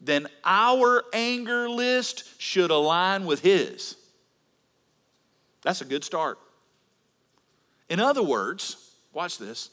then 0.00 0.26
our 0.44 1.04
anger 1.12 1.68
list 1.68 2.40
should 2.40 2.70
align 2.70 3.26
with 3.26 3.40
His. 3.40 3.96
That's 5.62 5.80
a 5.80 5.84
good 5.84 6.04
start. 6.04 6.38
In 7.88 8.00
other 8.00 8.22
words, 8.22 8.94
watch 9.12 9.38
this. 9.38 9.70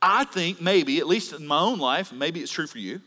I 0.00 0.24
think 0.24 0.60
maybe, 0.60 0.98
at 0.98 1.06
least 1.06 1.32
in 1.32 1.46
my 1.46 1.58
own 1.58 1.78
life, 1.78 2.12
maybe 2.12 2.40
it's 2.40 2.52
true 2.52 2.66
for 2.66 2.78
you, 2.78 3.00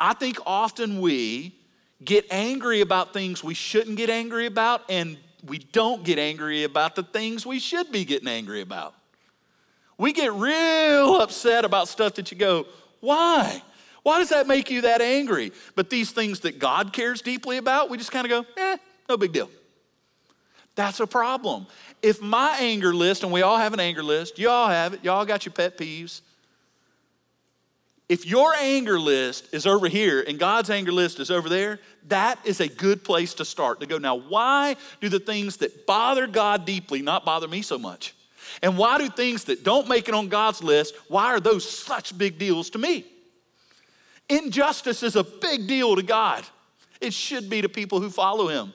I 0.00 0.14
think 0.14 0.38
often 0.46 1.00
we 1.00 1.54
get 2.04 2.26
angry 2.30 2.80
about 2.80 3.12
things 3.12 3.42
we 3.42 3.54
shouldn't 3.54 3.96
get 3.96 4.10
angry 4.10 4.46
about, 4.46 4.82
and 4.88 5.16
we 5.44 5.58
don't 5.58 6.04
get 6.04 6.18
angry 6.18 6.64
about 6.64 6.94
the 6.94 7.02
things 7.02 7.44
we 7.44 7.58
should 7.58 7.90
be 7.90 8.04
getting 8.04 8.28
angry 8.28 8.60
about. 8.60 8.94
We 9.96 10.12
get 10.12 10.32
real 10.32 11.20
upset 11.20 11.64
about 11.64 11.88
stuff 11.88 12.14
that 12.14 12.30
you 12.30 12.38
go, 12.38 12.66
why? 13.00 13.62
Why 14.08 14.20
does 14.20 14.30
that 14.30 14.46
make 14.46 14.70
you 14.70 14.80
that 14.80 15.02
angry? 15.02 15.52
But 15.74 15.90
these 15.90 16.12
things 16.12 16.40
that 16.40 16.58
God 16.58 16.94
cares 16.94 17.20
deeply 17.20 17.58
about, 17.58 17.90
we 17.90 17.98
just 17.98 18.10
kind 18.10 18.24
of 18.24 18.30
go, 18.30 18.46
eh, 18.56 18.78
no 19.06 19.18
big 19.18 19.32
deal. 19.32 19.50
That's 20.76 20.98
a 21.00 21.06
problem. 21.06 21.66
If 22.00 22.22
my 22.22 22.56
anger 22.58 22.94
list, 22.94 23.22
and 23.22 23.30
we 23.30 23.42
all 23.42 23.58
have 23.58 23.74
an 23.74 23.80
anger 23.80 24.02
list, 24.02 24.38
you 24.38 24.48
all 24.48 24.68
have 24.68 24.94
it, 24.94 25.04
y'all 25.04 25.26
got 25.26 25.44
your 25.44 25.52
pet 25.52 25.76
peeves. 25.76 26.22
If 28.08 28.24
your 28.24 28.54
anger 28.54 28.98
list 28.98 29.52
is 29.52 29.66
over 29.66 29.88
here 29.88 30.24
and 30.26 30.38
God's 30.38 30.70
anger 30.70 30.92
list 30.92 31.20
is 31.20 31.30
over 31.30 31.50
there, 31.50 31.78
that 32.06 32.38
is 32.46 32.60
a 32.60 32.68
good 32.68 33.04
place 33.04 33.34
to 33.34 33.44
start 33.44 33.78
to 33.80 33.86
go. 33.86 33.98
Now, 33.98 34.14
why 34.14 34.76
do 35.02 35.10
the 35.10 35.20
things 35.20 35.58
that 35.58 35.86
bother 35.86 36.26
God 36.26 36.64
deeply 36.64 37.02
not 37.02 37.26
bother 37.26 37.46
me 37.46 37.60
so 37.60 37.78
much? 37.78 38.14
And 38.62 38.78
why 38.78 38.96
do 38.96 39.10
things 39.10 39.44
that 39.44 39.64
don't 39.64 39.86
make 39.86 40.08
it 40.08 40.14
on 40.14 40.28
God's 40.28 40.62
list, 40.62 40.94
why 41.08 41.26
are 41.26 41.40
those 41.40 41.70
such 41.70 42.16
big 42.16 42.38
deals 42.38 42.70
to 42.70 42.78
me? 42.78 43.04
Injustice 44.28 45.02
is 45.02 45.16
a 45.16 45.24
big 45.24 45.66
deal 45.66 45.96
to 45.96 46.02
God. 46.02 46.44
It 47.00 47.14
should 47.14 47.48
be 47.48 47.62
to 47.62 47.68
people 47.68 48.00
who 48.00 48.10
follow 48.10 48.48
Him. 48.48 48.74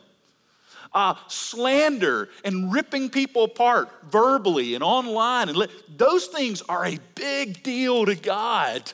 Uh, 0.94 1.16
slander 1.28 2.30
and 2.46 2.72
ripping 2.72 3.10
people 3.10 3.44
apart 3.46 3.90
verbally 4.10 4.76
and 4.76 4.84
online, 4.84 5.50
and 5.50 5.58
li- 5.58 5.68
those 5.98 6.28
things 6.28 6.62
are 6.64 6.86
a 6.86 7.00
big 7.16 7.64
deal 7.64 8.06
to 8.06 8.16
God. 8.16 8.94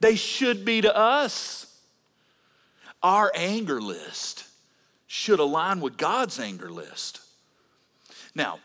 They 0.00 0.14
should 0.14 0.64
be 0.64 0.82
to 0.82 0.94
us. 0.94 1.62
Our 3.02 3.32
anger 3.34 3.80
list 3.80 4.44
should 5.06 5.40
align 5.40 5.80
with 5.80 5.96
God's 5.96 6.38
anger 6.38 6.70
list. 6.70 7.20
Now, 8.34 8.58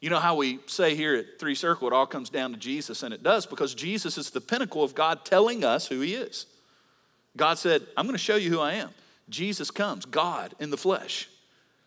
you 0.00 0.10
know 0.10 0.20
how 0.20 0.36
we 0.36 0.60
say 0.66 0.94
here 0.94 1.16
at 1.16 1.40
Three 1.40 1.54
Circle, 1.54 1.88
it 1.88 1.92
all 1.92 2.06
comes 2.06 2.30
down 2.30 2.52
to 2.52 2.56
Jesus, 2.56 3.02
and 3.02 3.12
it 3.12 3.22
does 3.22 3.46
because 3.46 3.74
Jesus 3.74 4.16
is 4.16 4.30
the 4.30 4.40
pinnacle 4.40 4.84
of 4.84 4.94
God 4.94 5.24
telling 5.24 5.64
us 5.64 5.88
who 5.88 6.00
He 6.00 6.14
is. 6.14 6.46
God 7.36 7.58
said, 7.58 7.86
I'm 7.96 8.06
going 8.06 8.14
to 8.14 8.22
show 8.22 8.36
you 8.36 8.50
who 8.50 8.60
I 8.60 8.74
am. 8.74 8.90
Jesus 9.28 9.70
comes, 9.70 10.04
God 10.04 10.54
in 10.58 10.70
the 10.70 10.76
flesh. 10.76 11.28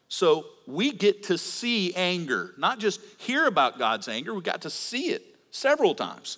So 0.07 0.45
we 0.67 0.91
get 0.91 1.23
to 1.23 1.37
see 1.37 1.93
anger, 1.95 2.53
not 2.57 2.79
just 2.79 2.99
hear 3.17 3.45
about 3.45 3.79
God's 3.79 4.07
anger, 4.07 4.33
we 4.33 4.41
got 4.41 4.63
to 4.63 4.69
see 4.69 5.09
it 5.09 5.23
several 5.51 5.95
times. 5.95 6.37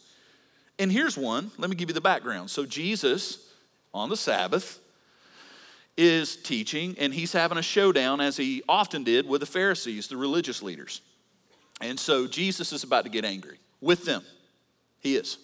And 0.78 0.92
here's 0.92 1.18
one. 1.18 1.52
Let 1.58 1.70
me 1.70 1.76
give 1.76 1.90
you 1.90 1.94
the 1.94 2.02
background. 2.02 2.50
So 2.50 2.66
Jesus, 2.66 3.52
on 3.94 4.10
the 4.10 4.18
Sabbath, 4.18 4.80
is 5.98 6.36
teaching, 6.36 6.96
and 7.00 7.14
he's 7.14 7.34
having 7.34 7.58
a 7.58 7.64
showdown, 7.64 8.22
as 8.22 8.38
he 8.38 8.64
often 8.68 9.04
did, 9.04 9.28
with 9.28 9.42
the 9.42 9.48
Pharisees, 9.48 10.08
the 10.08 10.18
religious 10.18 10.64
leaders. 10.64 11.02
And 11.82 12.00
so 12.00 12.28
Jesus 12.28 12.72
is 12.72 12.84
about 12.84 13.04
to 13.04 13.10
get 13.10 13.26
angry 13.26 13.60
with 13.82 14.06
them. 14.06 14.24
He 15.00 15.16
is. 15.16 15.38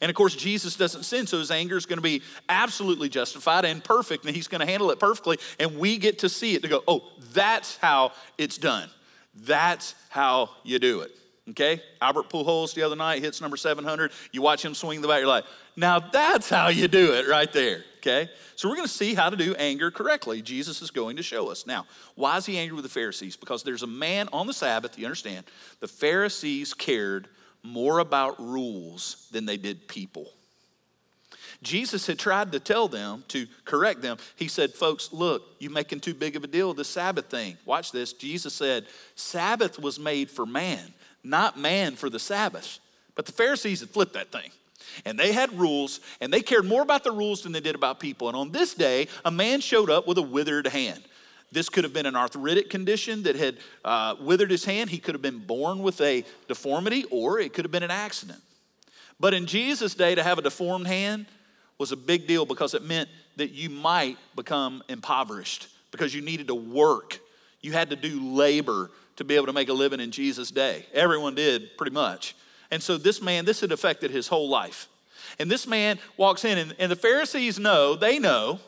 And 0.00 0.10
of 0.10 0.14
course, 0.14 0.36
Jesus 0.36 0.76
doesn't 0.76 1.02
sin, 1.02 1.26
so 1.26 1.38
his 1.38 1.50
anger 1.50 1.76
is 1.76 1.86
going 1.86 1.96
to 1.98 2.02
be 2.02 2.22
absolutely 2.48 3.08
justified 3.08 3.64
and 3.64 3.82
perfect, 3.82 4.24
and 4.24 4.34
he's 4.34 4.46
going 4.46 4.60
to 4.60 4.66
handle 4.66 4.90
it 4.90 5.00
perfectly. 5.00 5.38
And 5.58 5.78
we 5.78 5.98
get 5.98 6.20
to 6.20 6.28
see 6.28 6.54
it 6.54 6.62
to 6.62 6.68
go, 6.68 6.82
oh, 6.86 7.10
that's 7.32 7.76
how 7.78 8.12
it's 8.36 8.58
done. 8.58 8.88
That's 9.34 9.94
how 10.08 10.50
you 10.62 10.78
do 10.78 11.00
it. 11.00 11.10
Okay? 11.50 11.82
Albert 12.00 12.28
Pujols 12.28 12.74
the 12.74 12.82
other 12.82 12.96
night 12.96 13.22
hits 13.22 13.40
number 13.40 13.56
700. 13.56 14.12
You 14.32 14.42
watch 14.42 14.64
him 14.64 14.74
swing 14.74 15.00
the 15.00 15.08
bat, 15.08 15.20
you're 15.20 15.28
like, 15.28 15.44
now 15.76 15.98
that's 15.98 16.48
how 16.48 16.68
you 16.68 16.88
do 16.88 17.14
it 17.14 17.28
right 17.28 17.52
there. 17.52 17.84
Okay? 17.98 18.28
So 18.56 18.68
we're 18.68 18.76
going 18.76 18.88
to 18.88 18.92
see 18.92 19.14
how 19.14 19.30
to 19.30 19.36
do 19.36 19.54
anger 19.54 19.90
correctly. 19.90 20.42
Jesus 20.42 20.82
is 20.82 20.90
going 20.90 21.16
to 21.16 21.22
show 21.22 21.48
us. 21.50 21.66
Now, 21.66 21.86
why 22.14 22.36
is 22.36 22.46
he 22.46 22.58
angry 22.58 22.74
with 22.74 22.84
the 22.84 22.90
Pharisees? 22.90 23.36
Because 23.36 23.62
there's 23.62 23.82
a 23.82 23.88
man 23.88 24.28
on 24.32 24.46
the 24.46 24.52
Sabbath, 24.52 24.98
you 24.98 25.06
understand, 25.06 25.46
the 25.80 25.88
Pharisees 25.88 26.74
cared 26.74 27.28
more 27.62 27.98
about 27.98 28.40
rules 28.40 29.28
than 29.32 29.46
they 29.46 29.56
did 29.56 29.88
people. 29.88 30.30
Jesus 31.62 32.06
had 32.06 32.18
tried 32.18 32.52
to 32.52 32.60
tell 32.60 32.86
them, 32.86 33.24
to 33.28 33.46
correct 33.64 34.00
them. 34.00 34.16
He 34.36 34.46
said, 34.46 34.72
Folks, 34.72 35.12
look, 35.12 35.42
you're 35.58 35.72
making 35.72 36.00
too 36.00 36.14
big 36.14 36.36
of 36.36 36.44
a 36.44 36.46
deal 36.46 36.70
of 36.70 36.76
the 36.76 36.84
Sabbath 36.84 37.26
thing. 37.26 37.56
Watch 37.64 37.90
this. 37.90 38.12
Jesus 38.12 38.54
said, 38.54 38.86
Sabbath 39.16 39.78
was 39.78 39.98
made 39.98 40.30
for 40.30 40.46
man, 40.46 40.94
not 41.24 41.58
man 41.58 41.96
for 41.96 42.10
the 42.10 42.18
Sabbath. 42.18 42.78
But 43.14 43.26
the 43.26 43.32
Pharisees 43.32 43.80
had 43.80 43.90
flipped 43.90 44.14
that 44.14 44.30
thing. 44.30 44.50
And 45.04 45.18
they 45.18 45.32
had 45.32 45.52
rules, 45.58 46.00
and 46.20 46.32
they 46.32 46.40
cared 46.40 46.64
more 46.64 46.82
about 46.82 47.04
the 47.04 47.12
rules 47.12 47.42
than 47.42 47.52
they 47.52 47.60
did 47.60 47.74
about 47.74 48.00
people. 48.00 48.28
And 48.28 48.36
on 48.36 48.52
this 48.52 48.74
day, 48.74 49.08
a 49.24 49.30
man 49.30 49.60
showed 49.60 49.90
up 49.90 50.06
with 50.06 50.18
a 50.18 50.22
withered 50.22 50.66
hand. 50.66 51.02
This 51.50 51.68
could 51.68 51.84
have 51.84 51.92
been 51.92 52.06
an 52.06 52.16
arthritic 52.16 52.68
condition 52.68 53.22
that 53.22 53.36
had 53.36 53.58
uh, 53.84 54.16
withered 54.20 54.50
his 54.50 54.64
hand. 54.64 54.90
He 54.90 54.98
could 54.98 55.14
have 55.14 55.22
been 55.22 55.38
born 55.38 55.80
with 55.80 56.00
a 56.00 56.24
deformity, 56.46 57.04
or 57.10 57.38
it 57.38 57.52
could 57.52 57.64
have 57.64 57.72
been 57.72 57.82
an 57.82 57.90
accident. 57.90 58.40
But 59.20 59.34
in 59.34 59.46
Jesus' 59.46 59.94
day, 59.94 60.14
to 60.14 60.22
have 60.22 60.38
a 60.38 60.42
deformed 60.42 60.86
hand 60.86 61.26
was 61.78 61.92
a 61.92 61.96
big 61.96 62.26
deal 62.26 62.44
because 62.44 62.74
it 62.74 62.82
meant 62.82 63.08
that 63.36 63.52
you 63.52 63.70
might 63.70 64.18
become 64.36 64.82
impoverished 64.88 65.68
because 65.90 66.14
you 66.14 66.20
needed 66.20 66.48
to 66.48 66.54
work. 66.54 67.18
You 67.60 67.72
had 67.72 67.90
to 67.90 67.96
do 67.96 68.34
labor 68.34 68.90
to 69.18 69.24
be 69.24 69.34
able 69.34 69.46
to 69.46 69.52
make 69.52 69.68
a 69.68 69.72
living 69.72 69.98
in 69.98 70.12
Jesus' 70.12 70.50
day. 70.50 70.86
Everyone 70.94 71.34
did, 71.34 71.76
pretty 71.76 71.92
much. 71.92 72.36
And 72.70 72.80
so 72.80 72.96
this 72.96 73.20
man, 73.20 73.44
this 73.44 73.60
had 73.60 73.72
affected 73.72 74.12
his 74.12 74.28
whole 74.28 74.48
life. 74.48 74.88
And 75.40 75.50
this 75.50 75.66
man 75.66 75.98
walks 76.16 76.44
in, 76.44 76.56
and, 76.56 76.74
and 76.78 76.90
the 76.90 76.96
Pharisees 76.96 77.58
know, 77.58 77.96
they 77.96 78.20
know 78.20 78.60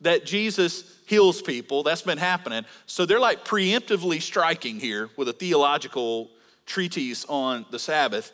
that 0.00 0.24
Jesus 0.24 0.84
heals 1.06 1.42
people. 1.42 1.82
That's 1.82 2.02
been 2.02 2.18
happening. 2.18 2.64
So 2.86 3.06
they're 3.06 3.20
like 3.20 3.44
preemptively 3.44 4.22
striking 4.22 4.78
here 4.78 5.10
with 5.16 5.28
a 5.28 5.32
theological 5.32 6.30
treatise 6.64 7.24
on 7.24 7.66
the 7.70 7.78
Sabbath. 7.78 8.30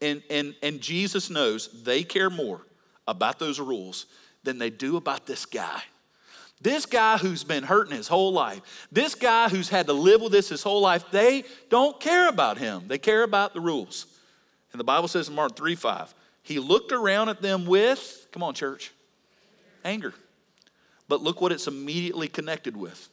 And, 0.00 0.22
and, 0.30 0.54
and 0.62 0.80
Jesus 0.80 1.30
knows 1.30 1.68
they 1.82 2.04
care 2.04 2.30
more 2.30 2.64
about 3.08 3.40
those 3.40 3.58
rules 3.58 4.06
than 4.44 4.58
they 4.58 4.70
do 4.70 4.96
about 4.96 5.26
this 5.26 5.46
guy. 5.46 5.82
This 6.62 6.86
guy 6.86 7.18
who's 7.18 7.42
been 7.42 7.64
hurting 7.64 7.96
his 7.96 8.06
whole 8.06 8.32
life, 8.32 8.86
this 8.92 9.16
guy 9.16 9.48
who's 9.48 9.68
had 9.68 9.86
to 9.86 9.92
live 9.92 10.20
with 10.20 10.30
this 10.30 10.48
his 10.48 10.62
whole 10.62 10.80
life, 10.80 11.04
they 11.10 11.42
don't 11.68 11.98
care 11.98 12.28
about 12.28 12.58
him. 12.58 12.84
They 12.86 12.98
care 12.98 13.24
about 13.24 13.52
the 13.52 13.60
rules. 13.60 14.06
And 14.70 14.78
the 14.78 14.84
Bible 14.84 15.08
says 15.08 15.28
in 15.28 15.34
Mark 15.34 15.56
3 15.56 15.74
5, 15.74 16.14
he 16.44 16.60
looked 16.60 16.92
around 16.92 17.28
at 17.30 17.42
them 17.42 17.66
with, 17.66 18.28
come 18.30 18.42
on, 18.44 18.54
church, 18.54 18.92
anger. 19.84 20.14
But 21.08 21.20
look 21.20 21.40
what 21.40 21.52
it's 21.52 21.66
immediately 21.66 22.28
connected 22.28 22.76
with. 22.76 23.08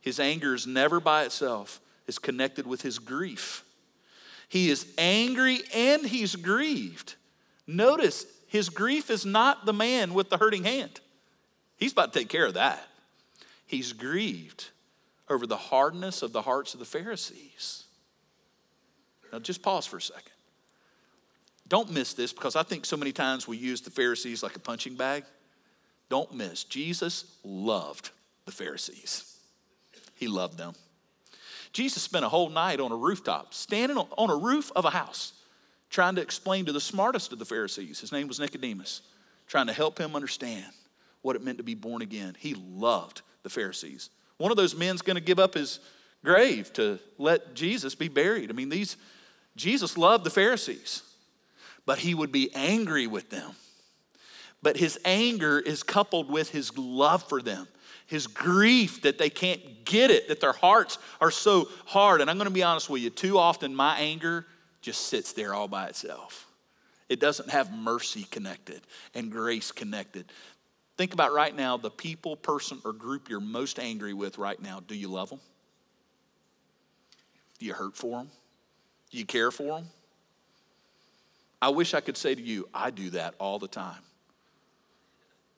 His 0.00 0.18
anger 0.18 0.54
is 0.54 0.66
never 0.66 0.98
by 0.98 1.24
itself, 1.24 1.80
it's 2.06 2.18
connected 2.18 2.66
with 2.66 2.80
his 2.80 2.98
grief. 2.98 3.64
He 4.48 4.70
is 4.70 4.86
angry 4.96 5.60
and 5.74 6.06
he's 6.06 6.36
grieved. 6.36 7.16
Notice 7.66 8.24
his 8.46 8.68
grief 8.68 9.10
is 9.10 9.26
not 9.26 9.66
the 9.66 9.72
man 9.72 10.14
with 10.14 10.30
the 10.30 10.38
hurting 10.38 10.64
hand. 10.64 11.00
He's 11.76 11.92
about 11.92 12.12
to 12.12 12.18
take 12.18 12.28
care 12.28 12.46
of 12.46 12.54
that. 12.54 12.86
He's 13.66 13.92
grieved 13.92 14.68
over 15.28 15.46
the 15.46 15.56
hardness 15.56 16.22
of 16.22 16.32
the 16.32 16.42
hearts 16.42 16.74
of 16.74 16.80
the 16.80 16.86
Pharisees. 16.86 17.84
Now, 19.32 19.38
just 19.40 19.62
pause 19.62 19.86
for 19.86 19.96
a 19.96 20.02
second. 20.02 20.32
Don't 21.68 21.90
miss 21.90 22.14
this 22.14 22.32
because 22.32 22.54
I 22.54 22.62
think 22.62 22.84
so 22.84 22.96
many 22.96 23.12
times 23.12 23.48
we 23.48 23.56
use 23.56 23.80
the 23.80 23.90
Pharisees 23.90 24.42
like 24.42 24.54
a 24.54 24.60
punching 24.60 24.94
bag. 24.94 25.24
Don't 26.08 26.32
miss, 26.32 26.62
Jesus 26.62 27.36
loved 27.42 28.10
the 28.44 28.52
Pharisees, 28.52 29.38
he 30.14 30.28
loved 30.28 30.56
them. 30.56 30.74
Jesus 31.72 32.02
spent 32.02 32.24
a 32.24 32.28
whole 32.28 32.48
night 32.48 32.80
on 32.80 32.92
a 32.92 32.96
rooftop, 32.96 33.52
standing 33.52 33.98
on 33.98 34.30
a 34.30 34.36
roof 34.36 34.70
of 34.74 34.86
a 34.86 34.90
house, 34.90 35.32
trying 35.90 36.14
to 36.14 36.22
explain 36.22 36.64
to 36.64 36.72
the 36.72 36.80
smartest 36.80 37.32
of 37.32 37.38
the 37.38 37.44
Pharisees, 37.44 38.00
his 38.00 38.12
name 38.12 38.28
was 38.28 38.40
Nicodemus, 38.40 39.02
trying 39.46 39.66
to 39.66 39.72
help 39.74 39.98
him 39.98 40.14
understand 40.16 40.72
what 41.26 41.36
it 41.36 41.42
meant 41.42 41.58
to 41.58 41.64
be 41.64 41.74
born 41.74 42.02
again. 42.02 42.36
He 42.38 42.54
loved 42.54 43.22
the 43.42 43.50
Pharisees. 43.50 44.10
One 44.38 44.50
of 44.50 44.56
those 44.56 44.74
men's 44.74 45.02
going 45.02 45.16
to 45.16 45.22
give 45.22 45.38
up 45.38 45.54
his 45.54 45.80
grave 46.24 46.72
to 46.74 46.98
let 47.18 47.54
Jesus 47.54 47.94
be 47.94 48.08
buried. 48.08 48.50
I 48.50 48.52
mean, 48.52 48.68
these 48.68 48.96
Jesus 49.56 49.98
loved 49.98 50.24
the 50.24 50.30
Pharisees, 50.30 51.02
but 51.84 51.98
he 51.98 52.14
would 52.14 52.32
be 52.32 52.50
angry 52.54 53.06
with 53.06 53.30
them. 53.30 53.52
But 54.62 54.76
his 54.76 54.98
anger 55.04 55.58
is 55.58 55.82
coupled 55.82 56.30
with 56.30 56.50
his 56.50 56.76
love 56.78 57.22
for 57.28 57.42
them 57.42 57.68
his 58.06 58.26
grief 58.28 59.02
that 59.02 59.18
they 59.18 59.28
can't 59.28 59.84
get 59.84 60.10
it, 60.10 60.28
that 60.28 60.40
their 60.40 60.52
hearts 60.52 60.98
are 61.20 61.30
so 61.30 61.68
hard. 61.86 62.20
And 62.20 62.30
I'm 62.30 62.36
going 62.36 62.48
to 62.48 62.54
be 62.54 62.62
honest 62.62 62.88
with 62.88 63.02
you, 63.02 63.10
too 63.10 63.38
often 63.38 63.74
my 63.74 63.98
anger 63.98 64.46
just 64.80 65.08
sits 65.08 65.32
there 65.32 65.54
all 65.54 65.68
by 65.68 65.88
itself. 65.88 66.46
It 67.08 67.20
doesn't 67.20 67.50
have 67.50 67.72
mercy 67.72 68.24
connected 68.24 68.80
and 69.14 69.30
grace 69.30 69.72
connected. 69.72 70.26
Think 70.96 71.12
about 71.12 71.32
right 71.32 71.54
now 71.54 71.76
the 71.76 71.90
people, 71.90 72.36
person, 72.36 72.80
or 72.84 72.92
group 72.92 73.28
you're 73.28 73.40
most 73.40 73.78
angry 73.78 74.14
with 74.14 74.38
right 74.38 74.60
now. 74.60 74.80
Do 74.80 74.94
you 74.94 75.08
love 75.08 75.30
them? 75.30 75.40
Do 77.58 77.66
you 77.66 77.74
hurt 77.74 77.96
for 77.96 78.18
them? 78.18 78.30
Do 79.10 79.18
you 79.18 79.26
care 79.26 79.50
for 79.50 79.78
them? 79.78 79.86
I 81.60 81.68
wish 81.70 81.94
I 81.94 82.00
could 82.00 82.16
say 82.16 82.34
to 82.34 82.40
you, 82.40 82.68
I 82.72 82.90
do 82.90 83.10
that 83.10 83.34
all 83.38 83.58
the 83.58 83.68
time. 83.68 84.02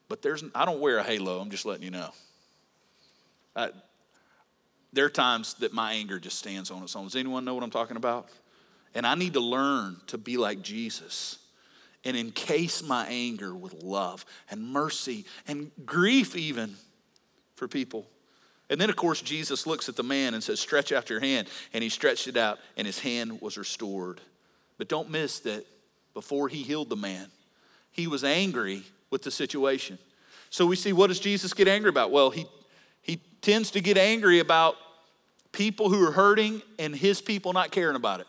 But 0.09 0.23
there's, 0.23 0.43
I 0.55 0.65
don't 0.65 0.81
wear 0.81 0.99
a 0.99 1.03
halo, 1.03 1.41
I'm 1.41 1.51
just 1.51 1.67
letting 1.67 1.83
you 1.85 1.91
know. 1.91 2.11
Uh, 3.55 3.69
there 4.93 5.05
are 5.05 5.11
times 5.11 5.55
that 5.55 5.73
my 5.73 5.93
anger 5.93 6.19
just 6.19 6.39
stands 6.39 6.71
on 6.71 6.83
its 6.83 6.97
own. 6.97 7.05
Does 7.05 7.17
anyone 7.17 7.45
know 7.45 7.55
what 7.55 7.63
I'm 7.63 7.71
talking 7.71 7.97
about? 7.97 8.29
And 8.95 9.07
I 9.07 9.15
need 9.15 9.35
to 9.35 9.41
learn 9.41 9.97
to 10.07 10.19
be 10.19 10.37
like 10.37 10.63
Jesus 10.63 11.39
and 12.05 12.17
encase 12.17 12.83
my 12.83 13.07
anger 13.07 13.55
with 13.55 13.83
love 13.83 14.25
and 14.51 14.63
mercy 14.63 15.25
and 15.47 15.71
grief, 15.85 16.37
even 16.37 16.75
for 17.57 17.69
people. 17.69 18.07
And 18.71 18.81
then, 18.81 18.91
of 18.91 18.97
course, 18.97 19.23
Jesus 19.23 19.67
looks 19.67 19.89
at 19.89 19.97
the 19.97 20.03
man 20.03 20.35
and 20.35 20.43
says, 20.43 20.61
Stretch 20.61 20.93
out 20.93 21.11
your 21.11 21.21
hand. 21.21 21.49
And 21.73 21.83
he 21.83 21.89
stretched 21.89 22.29
it 22.29 22.37
out, 22.37 22.59
and 22.77 22.87
his 22.87 22.99
hand 22.99 23.41
was 23.41 23.57
restored. 23.57 24.21
But 24.77 24.89
don't 24.89 25.11
miss 25.11 25.41
that 25.41 25.67
before 26.15 26.49
he 26.49 26.63
healed 26.63 26.89
the 26.89 26.97
man, 26.97 27.27
he 27.91 28.07
was 28.07 28.25
angry 28.25 28.83
with 29.11 29.23
the 29.23 29.31
situation. 29.31 29.99
So 30.51 30.67
we 30.67 30.77
see 30.77 30.93
what 30.93 31.09
does 31.09 31.21
Jesus 31.21 31.53
get 31.55 31.69
angry 31.69 31.89
about? 31.89 32.11
Well, 32.11 32.31
he 32.31 32.47
he 33.03 33.21
tends 33.41 33.71
to 33.73 33.81
get 33.81 33.97
angry 33.97 34.39
about 34.39 34.77
people 35.53 35.89
who 35.89 36.07
are 36.07 36.13
hurting 36.13 36.63
and 36.79 36.95
his 36.95 37.21
people 37.21 37.53
not 37.53 37.71
caring 37.71 37.97
about 37.97 38.21
it. 38.21 38.27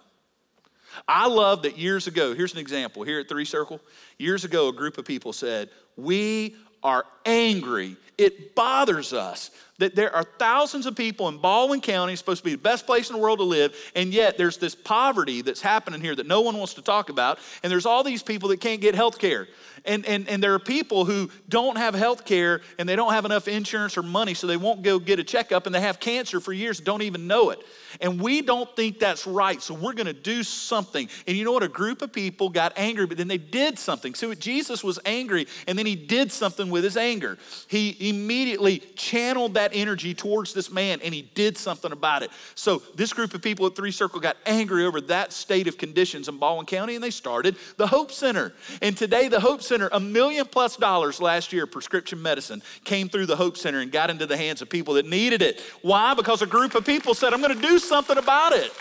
I 1.07 1.27
love 1.27 1.63
that 1.63 1.77
years 1.77 2.07
ago, 2.07 2.33
here's 2.33 2.53
an 2.53 2.59
example 2.59 3.03
here 3.03 3.19
at 3.19 3.29
Three 3.29 3.45
Circle. 3.45 3.79
Years 4.17 4.43
ago, 4.43 4.69
a 4.69 4.73
group 4.73 4.97
of 4.97 5.05
people 5.05 5.33
said, 5.33 5.69
We 5.95 6.55
are 6.83 7.05
angry. 7.25 7.97
It 8.19 8.53
bothers 8.53 9.13
us 9.13 9.49
that 9.79 9.95
there 9.95 10.13
are 10.13 10.23
thousands 10.23 10.85
of 10.85 10.95
people 10.95 11.27
in 11.29 11.37
Baldwin 11.37 11.81
County, 11.81 12.15
supposed 12.15 12.41
to 12.41 12.45
be 12.45 12.51
the 12.51 12.57
best 12.57 12.85
place 12.85 13.09
in 13.09 13.15
the 13.15 13.21
world 13.21 13.39
to 13.39 13.45
live, 13.45 13.73
and 13.95 14.13
yet 14.13 14.37
there's 14.37 14.57
this 14.57 14.75
poverty 14.75 15.41
that's 15.41 15.61
happening 15.61 16.01
here 16.01 16.15
that 16.15 16.27
no 16.27 16.41
one 16.41 16.57
wants 16.57 16.73
to 16.75 16.81
talk 16.81 17.09
about, 17.09 17.39
and 17.63 17.71
there's 17.71 17.85
all 17.85 18.03
these 18.03 18.21
people 18.21 18.49
that 18.49 18.59
can't 18.59 18.81
get 18.81 18.93
health 18.93 19.17
care. 19.17 19.47
And, 19.85 20.05
and, 20.05 20.27
and 20.27 20.43
there 20.43 20.53
are 20.53 20.59
people 20.59 21.05
who 21.05 21.29
don't 21.47 21.77
have 21.77 21.95
health 21.95 22.25
care 22.25 22.59
and 22.77 22.89
they 22.89 22.97
don't 22.97 23.13
have 23.13 23.23
enough 23.23 23.47
insurance 23.47 23.97
or 23.97 24.03
money, 24.03 24.33
so 24.33 24.45
they 24.45 24.57
won't 24.57 24.81
go 24.81 24.99
get 24.99 25.19
a 25.19 25.23
checkup, 25.23 25.65
and 25.65 25.73
they 25.73 25.79
have 25.79 26.01
cancer 26.01 26.41
for 26.41 26.51
years, 26.51 26.81
don't 26.81 27.01
even 27.01 27.27
know 27.27 27.49
it. 27.49 27.59
And 28.01 28.21
we 28.21 28.41
don't 28.41 28.73
think 28.75 28.99
that's 28.99 29.25
right, 29.25 29.61
so 29.61 29.73
we're 29.73 29.93
gonna 29.93 30.11
do 30.11 30.43
something. 30.43 31.07
And 31.25 31.37
you 31.37 31.45
know 31.45 31.53
what? 31.53 31.63
A 31.63 31.69
group 31.69 32.01
of 32.01 32.11
people 32.11 32.49
got 32.49 32.73
angry, 32.75 33.05
but 33.05 33.17
then 33.17 33.29
they 33.29 33.37
did 33.37 33.79
something. 33.79 34.13
So 34.13 34.33
Jesus 34.35 34.83
was 34.83 34.99
angry, 35.05 35.47
and 35.67 35.79
then 35.79 35.85
he 35.85 35.95
did 35.95 36.33
something 36.33 36.69
with 36.69 36.83
his 36.83 36.97
anger. 36.97 37.37
He 37.69 37.91
immediately 38.09 38.79
channeled 38.95 39.55
that 39.55 39.71
energy 39.73 40.13
towards 40.13 40.53
this 40.53 40.71
man 40.71 40.99
and 41.03 41.13
he 41.13 41.21
did 41.21 41.57
something 41.57 41.91
about 41.91 42.23
it. 42.23 42.31
So 42.55 42.81
this 42.95 43.13
group 43.13 43.33
of 43.33 43.41
people 43.41 43.65
at 43.65 43.75
Three 43.75 43.91
Circle 43.91 44.19
got 44.19 44.37
angry 44.45 44.85
over 44.85 45.01
that 45.01 45.33
state 45.33 45.67
of 45.67 45.77
conditions 45.77 46.27
in 46.27 46.37
Baldwin 46.37 46.65
County 46.65 46.95
and 46.95 47.03
they 47.03 47.09
started 47.09 47.55
the 47.77 47.87
Hope 47.87 48.11
Center. 48.11 48.53
And 48.81 48.95
today, 48.95 49.27
the 49.27 49.39
Hope 49.39 49.61
Center, 49.61 49.89
a 49.91 49.99
million 49.99 50.45
plus 50.45 50.75
dollars 50.75 51.21
last 51.21 51.53
year, 51.53 51.65
prescription 51.65 52.21
medicine 52.21 52.61
came 52.83 53.09
through 53.09 53.25
the 53.27 53.35
Hope 53.35 53.57
Center 53.57 53.79
and 53.79 53.91
got 53.91 54.09
into 54.09 54.25
the 54.25 54.37
hands 54.37 54.61
of 54.61 54.69
people 54.69 54.95
that 54.95 55.05
needed 55.05 55.41
it. 55.41 55.61
Why? 55.81 56.13
Because 56.13 56.41
a 56.41 56.47
group 56.47 56.75
of 56.75 56.85
people 56.85 57.13
said, 57.13 57.33
I'm 57.33 57.41
going 57.41 57.55
to 57.55 57.61
do 57.61 57.79
something 57.79 58.17
about 58.17 58.53
it. 58.53 58.71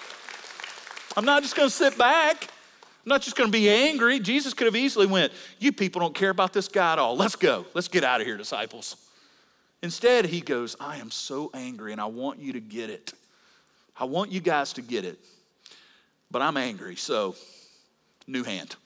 I'm 1.17 1.25
not 1.25 1.43
just 1.43 1.57
going 1.57 1.69
to 1.69 1.75
sit 1.75 1.99
back. 1.99 2.49
I'm 3.05 3.11
not 3.11 3.23
just 3.23 3.37
going 3.37 3.51
to 3.51 3.53
be 3.53 3.71
angry. 3.71 4.21
Jesus 4.21 4.55
could 4.55 4.67
have 4.67 4.77
easily 4.77 5.07
went, 5.07 5.33
"You 5.59 5.73
people 5.73 6.01
don't 6.01 6.15
care 6.15 6.31
about 6.31 6.53
this 6.53 6.69
guy 6.69 6.93
at 6.93 6.99
all. 6.99 7.17
Let's 7.17 7.37
go. 7.37 7.65
Let's 7.73 7.89
get 7.89 8.05
out 8.05 8.21
of 8.21 8.27
here, 8.27 8.37
disciples." 8.37 9.08
Instead, 9.83 10.27
he 10.27 10.41
goes, 10.41 10.77
I 10.81 10.97
am 10.97 11.11
so 11.11 11.51
angry 11.55 11.93
and 11.93 12.01
I 12.01 12.07
want 12.07 12.41
you 12.41 12.55
to 12.55 12.61
get 12.61 12.91
it. 12.91 13.13
I 13.97 14.05
want 14.05 14.33
you 14.33 14.41
guys 14.41 14.73
to 14.75 14.83
get 14.83 15.05
it. 15.05 15.19
But 16.31 16.43
I'm 16.43 16.57
angry, 16.57 16.97
so 16.97 17.37
new 18.27 18.45
hand. 18.45 18.77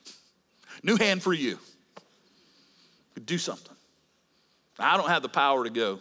New 0.81 0.97
hand 0.97 1.21
for 1.21 1.33
you. 1.33 1.59
Do 3.25 3.37
something. 3.37 3.75
I 4.79 4.97
don't 4.97 5.09
have 5.09 5.21
the 5.21 5.29
power 5.29 5.63
to 5.63 5.69
go. 5.69 5.99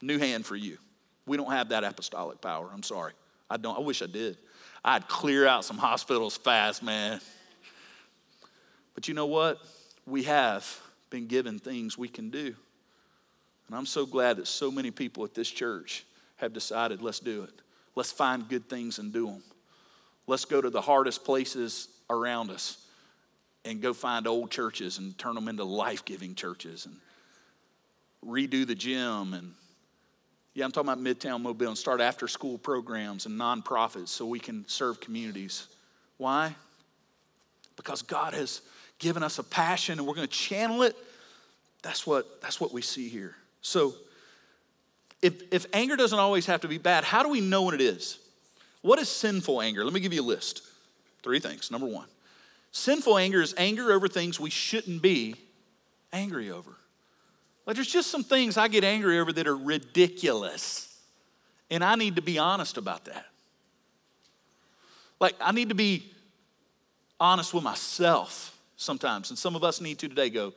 New 0.00 0.18
hand 0.18 0.46
for 0.46 0.56
you. 0.56 0.78
We 1.26 1.36
don't 1.36 1.50
have 1.50 1.68
that 1.68 1.84
apostolic 1.84 2.40
power. 2.40 2.68
I'm 2.72 2.82
sorry. 2.82 3.12
I 3.50 3.56
don't. 3.56 3.76
I 3.76 3.80
wish 3.80 4.00
I 4.02 4.06
did. 4.06 4.38
I'd 4.84 5.06
clear 5.08 5.46
out 5.46 5.64
some 5.64 5.76
hospitals 5.76 6.36
fast, 6.36 6.82
man. 6.82 7.20
But 8.94 9.08
you 9.08 9.14
know 9.14 9.26
what? 9.26 9.58
We 10.06 10.22
have 10.24 10.80
been 11.10 11.26
given 11.26 11.58
things 11.58 11.98
we 11.98 12.08
can 12.08 12.30
do. 12.30 12.54
And 13.70 13.78
I'm 13.78 13.86
so 13.86 14.04
glad 14.04 14.38
that 14.38 14.48
so 14.48 14.68
many 14.68 14.90
people 14.90 15.22
at 15.22 15.32
this 15.32 15.48
church 15.48 16.04
have 16.38 16.52
decided 16.52 17.02
let's 17.02 17.20
do 17.20 17.44
it. 17.44 17.52
Let's 17.94 18.10
find 18.10 18.48
good 18.48 18.68
things 18.68 18.98
and 18.98 19.12
do 19.12 19.26
them. 19.26 19.44
Let's 20.26 20.44
go 20.44 20.60
to 20.60 20.70
the 20.70 20.80
hardest 20.80 21.24
places 21.24 21.86
around 22.08 22.50
us 22.50 22.84
and 23.64 23.80
go 23.80 23.92
find 23.92 24.26
old 24.26 24.50
churches 24.50 24.98
and 24.98 25.16
turn 25.16 25.36
them 25.36 25.46
into 25.46 25.62
life 25.62 26.04
giving 26.04 26.34
churches 26.34 26.86
and 26.86 26.96
redo 28.26 28.66
the 28.66 28.74
gym. 28.74 29.34
And 29.34 29.54
yeah, 30.52 30.64
I'm 30.64 30.72
talking 30.72 30.90
about 30.90 31.04
Midtown 31.04 31.40
Mobile 31.40 31.68
and 31.68 31.78
start 31.78 32.00
after 32.00 32.26
school 32.26 32.58
programs 32.58 33.26
and 33.26 33.38
nonprofits 33.38 34.08
so 34.08 34.26
we 34.26 34.40
can 34.40 34.66
serve 34.66 35.00
communities. 35.00 35.68
Why? 36.16 36.56
Because 37.76 38.02
God 38.02 38.34
has 38.34 38.62
given 38.98 39.22
us 39.22 39.38
a 39.38 39.44
passion 39.44 40.00
and 40.00 40.08
we're 40.08 40.14
going 40.14 40.26
to 40.26 40.34
channel 40.34 40.82
it. 40.82 40.96
That's 41.82 42.04
what, 42.04 42.42
that's 42.42 42.60
what 42.60 42.72
we 42.72 42.82
see 42.82 43.08
here. 43.08 43.36
So, 43.62 43.94
if, 45.22 45.52
if 45.52 45.66
anger 45.72 45.96
doesn't 45.96 46.18
always 46.18 46.46
have 46.46 46.62
to 46.62 46.68
be 46.68 46.78
bad, 46.78 47.04
how 47.04 47.22
do 47.22 47.28
we 47.28 47.40
know 47.40 47.62
when 47.62 47.74
it 47.74 47.80
is? 47.80 48.18
What 48.82 48.98
is 48.98 49.08
sinful 49.08 49.60
anger? 49.60 49.84
Let 49.84 49.92
me 49.92 50.00
give 50.00 50.12
you 50.12 50.22
a 50.22 50.24
list. 50.24 50.62
Three 51.22 51.40
things. 51.40 51.70
Number 51.70 51.86
one, 51.86 52.06
sinful 52.72 53.18
anger 53.18 53.42
is 53.42 53.54
anger 53.58 53.92
over 53.92 54.08
things 54.08 54.40
we 54.40 54.50
shouldn't 54.50 55.02
be 55.02 55.34
angry 56.12 56.50
over. 56.50 56.70
Like, 57.66 57.76
there's 57.76 57.92
just 57.92 58.10
some 58.10 58.24
things 58.24 58.56
I 58.56 58.68
get 58.68 58.84
angry 58.84 59.18
over 59.20 59.32
that 59.32 59.46
are 59.46 59.56
ridiculous. 59.56 60.98
And 61.70 61.84
I 61.84 61.94
need 61.94 62.16
to 62.16 62.22
be 62.22 62.38
honest 62.38 62.78
about 62.78 63.04
that. 63.04 63.26
Like, 65.20 65.36
I 65.40 65.52
need 65.52 65.68
to 65.68 65.74
be 65.74 66.10
honest 67.20 67.52
with 67.52 67.62
myself 67.62 68.58
sometimes. 68.76 69.28
And 69.28 69.38
some 69.38 69.54
of 69.54 69.62
us 69.62 69.80
need 69.80 69.98
to 69.98 70.08
today 70.08 70.30
go, 70.30 70.54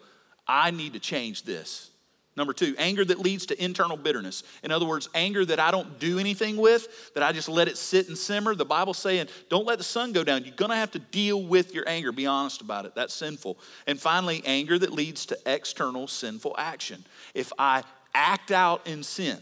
I 0.47 0.71
need 0.71 0.93
to 0.93 0.99
change 0.99 1.43
this. 1.43 1.91
Number 2.35 2.53
two, 2.53 2.73
anger 2.79 3.05
that 3.05 3.19
leads 3.19 3.45
to 3.47 3.63
internal 3.63 3.95
bitterness. 3.95 4.43
In 4.63 4.71
other 4.71 4.87
words, 4.87 5.07
anger 5.13 5.45
that 5.45 5.59
I 5.59 5.69
don't 5.69 5.99
do 5.99 6.17
anything 6.17 6.57
with, 6.57 7.13
that 7.13 7.21
I 7.21 7.31
just 7.31 7.47
let 7.47 7.67
it 7.67 7.77
sit 7.77 8.07
and 8.07 8.17
simmer. 8.17 8.55
The 8.55 8.65
Bible's 8.65 8.97
saying, 8.97 9.27
don't 9.49 9.67
let 9.67 9.77
the 9.77 9.83
sun 9.83 10.13
go 10.13 10.23
down. 10.23 10.43
You're 10.43 10.55
gonna 10.55 10.75
have 10.75 10.91
to 10.91 10.99
deal 10.99 11.43
with 11.43 11.75
your 11.75 11.87
anger. 11.87 12.11
Be 12.11 12.25
honest 12.25 12.61
about 12.61 12.85
it. 12.85 12.95
That's 12.95 13.13
sinful. 13.13 13.59
And 13.85 13.99
finally, 13.99 14.41
anger 14.45 14.79
that 14.79 14.91
leads 14.91 15.27
to 15.27 15.37
external 15.45 16.07
sinful 16.07 16.55
action. 16.57 17.05
If 17.35 17.53
I 17.59 17.83
act 18.15 18.51
out 18.51 18.87
in 18.87 19.03
sin 19.03 19.37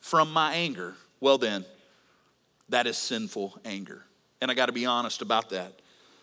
from 0.00 0.32
my 0.32 0.54
anger, 0.54 0.94
well, 1.20 1.38
then, 1.38 1.64
that 2.70 2.86
is 2.86 2.96
sinful 2.96 3.58
anger. 3.64 4.04
And 4.40 4.50
I 4.50 4.54
got 4.54 4.66
to 4.66 4.72
be 4.72 4.86
honest 4.86 5.22
about 5.22 5.50
that. 5.50 5.79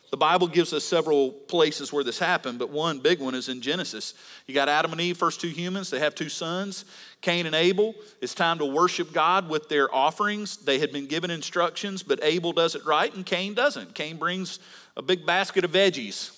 The 0.10 0.17
Bible 0.17 0.48
gives 0.48 0.72
us 0.72 0.86
several 0.86 1.32
places 1.32 1.91
where 1.91 2.04
this 2.04 2.17
happened, 2.17 2.60
but 2.60 2.70
one 2.70 3.00
big 3.00 3.20
one 3.20 3.36
is 3.36 3.50
in 3.50 3.60
Genesis. 3.60 4.13
You 4.46 4.54
got 4.54 4.70
Adam 4.70 4.93
and 4.93 5.02
Eve, 5.02 5.17
first 5.17 5.41
two 5.41 5.50
humans. 5.50 5.89
They 5.89 6.00
have 6.00 6.15
two 6.15 6.30
sons, 6.30 6.86
Cain 7.20 7.46
and 7.46 7.54
Abel. 7.54 7.93
It's 8.22 8.34
time 8.34 8.58
to 8.60 8.65
worship 8.65 9.12
God 9.12 9.50
with 9.50 9.67
their 9.67 9.93
offerings. 9.93 10.58
They 10.58 10.80
had 10.80 10.93
been 10.93 11.08
given 11.08 11.30
instructions, 11.30 12.04
but 12.04 12.20
Abel 12.24 12.54
does 12.54 12.74
it 12.74 12.86
right 12.86 13.13
and 13.13 13.26
Cain 13.26 13.54
doesn't. 13.54 13.96
Cain 13.96 14.15
brings 14.15 14.60
a 14.96 15.02
big 15.02 15.26
basket 15.26 15.65
of 15.65 15.72
veggies, 15.72 16.32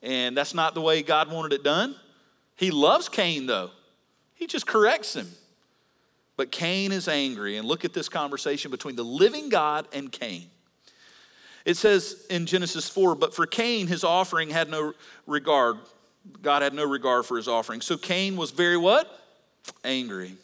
and 0.00 0.36
that's 0.36 0.54
not 0.54 0.74
the 0.74 0.80
way 0.80 1.02
God 1.02 1.30
wanted 1.30 1.52
it 1.52 1.64
done. 1.64 1.96
He 2.54 2.70
loves 2.70 3.08
Cain, 3.08 3.46
though, 3.46 3.70
he 4.34 4.46
just 4.46 4.66
corrects 4.66 5.14
him. 5.14 5.28
But 6.36 6.52
Cain 6.52 6.92
is 6.92 7.08
angry, 7.08 7.56
and 7.56 7.66
look 7.66 7.84
at 7.84 7.92
this 7.92 8.08
conversation 8.08 8.70
between 8.70 8.94
the 8.94 9.04
living 9.04 9.48
God 9.48 9.88
and 9.92 10.12
Cain. 10.12 10.50
It 11.64 11.76
says 11.76 12.26
in 12.30 12.46
Genesis 12.46 12.88
4, 12.88 13.14
but 13.14 13.34
for 13.34 13.46
Cain, 13.46 13.86
his 13.86 14.04
offering 14.04 14.50
had 14.50 14.70
no 14.70 14.94
regard. 15.26 15.76
God 16.42 16.62
had 16.62 16.74
no 16.74 16.84
regard 16.84 17.26
for 17.26 17.36
his 17.36 17.48
offering. 17.48 17.80
So 17.80 17.96
Cain 17.96 18.36
was 18.36 18.50
very 18.50 18.76
what? 18.76 19.08
Angry. 19.84 20.34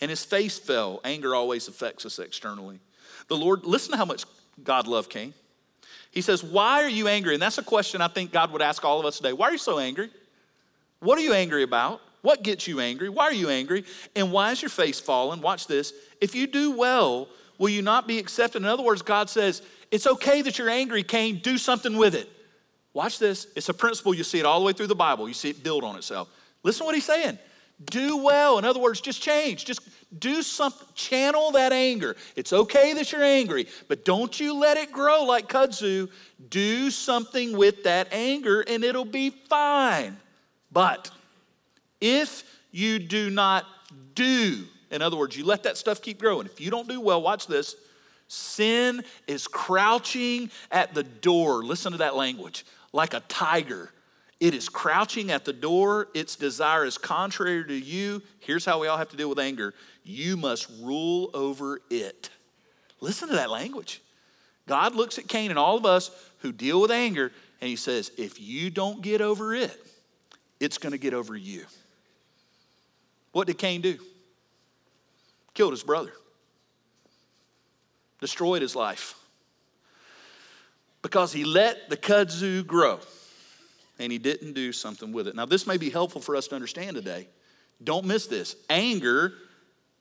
And 0.00 0.10
his 0.10 0.24
face 0.24 0.58
fell. 0.58 1.00
Anger 1.04 1.34
always 1.34 1.68
affects 1.68 2.04
us 2.04 2.18
externally. 2.18 2.80
The 3.28 3.36
Lord, 3.36 3.64
listen 3.64 3.92
to 3.92 3.96
how 3.96 4.04
much 4.04 4.24
God 4.62 4.86
loved 4.86 5.10
Cain. 5.10 5.34
He 6.10 6.20
says, 6.20 6.44
Why 6.44 6.82
are 6.82 6.88
you 6.88 7.08
angry? 7.08 7.34
And 7.34 7.42
that's 7.42 7.58
a 7.58 7.62
question 7.62 8.00
I 8.00 8.08
think 8.08 8.32
God 8.32 8.52
would 8.52 8.62
ask 8.62 8.84
all 8.84 9.00
of 9.00 9.06
us 9.06 9.16
today. 9.16 9.32
Why 9.32 9.48
are 9.48 9.52
you 9.52 9.58
so 9.58 9.78
angry? 9.78 10.10
What 11.00 11.18
are 11.18 11.22
you 11.22 11.32
angry 11.32 11.62
about? 11.62 12.00
What 12.22 12.42
gets 12.42 12.66
you 12.66 12.80
angry? 12.80 13.08
Why 13.08 13.24
are 13.24 13.32
you 13.32 13.50
angry? 13.50 13.84
And 14.16 14.32
why 14.32 14.52
is 14.52 14.62
your 14.62 14.70
face 14.70 14.98
fallen? 14.98 15.42
Watch 15.42 15.66
this. 15.66 15.92
If 16.20 16.34
you 16.34 16.46
do 16.46 16.72
well, 16.72 17.28
will 17.58 17.68
you 17.68 17.82
not 17.82 18.06
be 18.06 18.18
accepted? 18.18 18.62
In 18.62 18.68
other 18.68 18.82
words, 18.82 19.02
God 19.02 19.28
says, 19.28 19.60
it's 19.94 20.08
okay 20.08 20.42
that 20.42 20.58
you're 20.58 20.68
angry, 20.68 21.04
Cain. 21.04 21.38
Do 21.38 21.56
something 21.56 21.96
with 21.96 22.16
it. 22.16 22.28
Watch 22.94 23.20
this. 23.20 23.46
It's 23.54 23.68
a 23.68 23.74
principle. 23.74 24.12
You 24.12 24.24
see 24.24 24.40
it 24.40 24.44
all 24.44 24.58
the 24.58 24.66
way 24.66 24.72
through 24.72 24.88
the 24.88 24.96
Bible. 24.96 25.28
You 25.28 25.34
see 25.34 25.50
it 25.50 25.62
build 25.62 25.84
on 25.84 25.94
itself. 25.94 26.28
Listen 26.64 26.80
to 26.80 26.86
what 26.86 26.96
he's 26.96 27.04
saying. 27.04 27.38
Do 27.84 28.16
well. 28.16 28.58
In 28.58 28.64
other 28.64 28.80
words, 28.80 29.00
just 29.00 29.22
change. 29.22 29.64
Just 29.64 29.82
do 30.18 30.42
something. 30.42 30.88
Channel 30.96 31.52
that 31.52 31.72
anger. 31.72 32.16
It's 32.34 32.52
okay 32.52 32.92
that 32.94 33.12
you're 33.12 33.22
angry, 33.22 33.68
but 33.86 34.04
don't 34.04 34.40
you 34.40 34.58
let 34.58 34.76
it 34.78 34.90
grow 34.90 35.22
like 35.22 35.48
kudzu. 35.48 36.10
Do 36.50 36.90
something 36.90 37.56
with 37.56 37.84
that 37.84 38.12
anger 38.12 38.64
and 38.66 38.82
it'll 38.82 39.04
be 39.04 39.30
fine. 39.30 40.16
But 40.72 41.08
if 42.00 42.42
you 42.72 42.98
do 42.98 43.30
not 43.30 43.64
do, 44.16 44.64
in 44.90 45.02
other 45.02 45.16
words, 45.16 45.36
you 45.36 45.44
let 45.44 45.62
that 45.62 45.76
stuff 45.76 46.02
keep 46.02 46.18
growing. 46.18 46.46
If 46.46 46.60
you 46.60 46.72
don't 46.72 46.88
do 46.88 47.00
well, 47.00 47.22
watch 47.22 47.46
this. 47.46 47.76
Sin 48.28 49.04
is 49.26 49.46
crouching 49.46 50.50
at 50.70 50.94
the 50.94 51.02
door. 51.02 51.62
Listen 51.64 51.92
to 51.92 51.98
that 51.98 52.16
language 52.16 52.64
like 52.92 53.14
a 53.14 53.20
tiger. 53.20 53.90
It 54.40 54.54
is 54.54 54.68
crouching 54.68 55.30
at 55.30 55.44
the 55.44 55.52
door. 55.52 56.08
Its 56.14 56.36
desire 56.36 56.84
is 56.84 56.98
contrary 56.98 57.64
to 57.66 57.74
you. 57.74 58.22
Here's 58.40 58.64
how 58.64 58.80
we 58.80 58.88
all 58.88 58.98
have 58.98 59.10
to 59.10 59.16
deal 59.16 59.28
with 59.28 59.38
anger 59.38 59.74
you 60.04 60.36
must 60.36 60.70
rule 60.82 61.30
over 61.32 61.80
it. 61.90 62.30
Listen 63.00 63.28
to 63.28 63.34
that 63.34 63.50
language. 63.50 64.02
God 64.66 64.94
looks 64.94 65.18
at 65.18 65.28
Cain 65.28 65.50
and 65.50 65.58
all 65.58 65.76
of 65.76 65.86
us 65.86 66.10
who 66.38 66.52
deal 66.52 66.80
with 66.80 66.90
anger, 66.90 67.32
and 67.60 67.68
he 67.68 67.76
says, 67.76 68.10
if 68.16 68.40
you 68.40 68.70
don't 68.70 69.02
get 69.02 69.20
over 69.20 69.54
it, 69.54 69.74
it's 70.60 70.78
going 70.78 70.92
to 70.92 70.98
get 70.98 71.14
over 71.14 71.36
you. 71.36 71.64
What 73.32 73.46
did 73.46 73.58
Cain 73.58 73.80
do? 73.80 73.98
Killed 75.54 75.72
his 75.72 75.82
brother 75.82 76.12
destroyed 78.24 78.62
his 78.62 78.74
life 78.74 79.16
because 81.02 81.30
he 81.30 81.44
let 81.44 81.90
the 81.90 81.96
kudzu 81.98 82.66
grow 82.66 82.98
and 83.98 84.10
he 84.10 84.16
didn't 84.16 84.54
do 84.54 84.72
something 84.72 85.12
with 85.12 85.28
it. 85.28 85.36
Now, 85.36 85.44
this 85.44 85.66
may 85.66 85.76
be 85.76 85.90
helpful 85.90 86.22
for 86.22 86.34
us 86.34 86.48
to 86.48 86.54
understand 86.54 86.96
today. 86.96 87.28
Don't 87.82 88.06
miss 88.06 88.26
this. 88.26 88.56
Anger, 88.70 89.34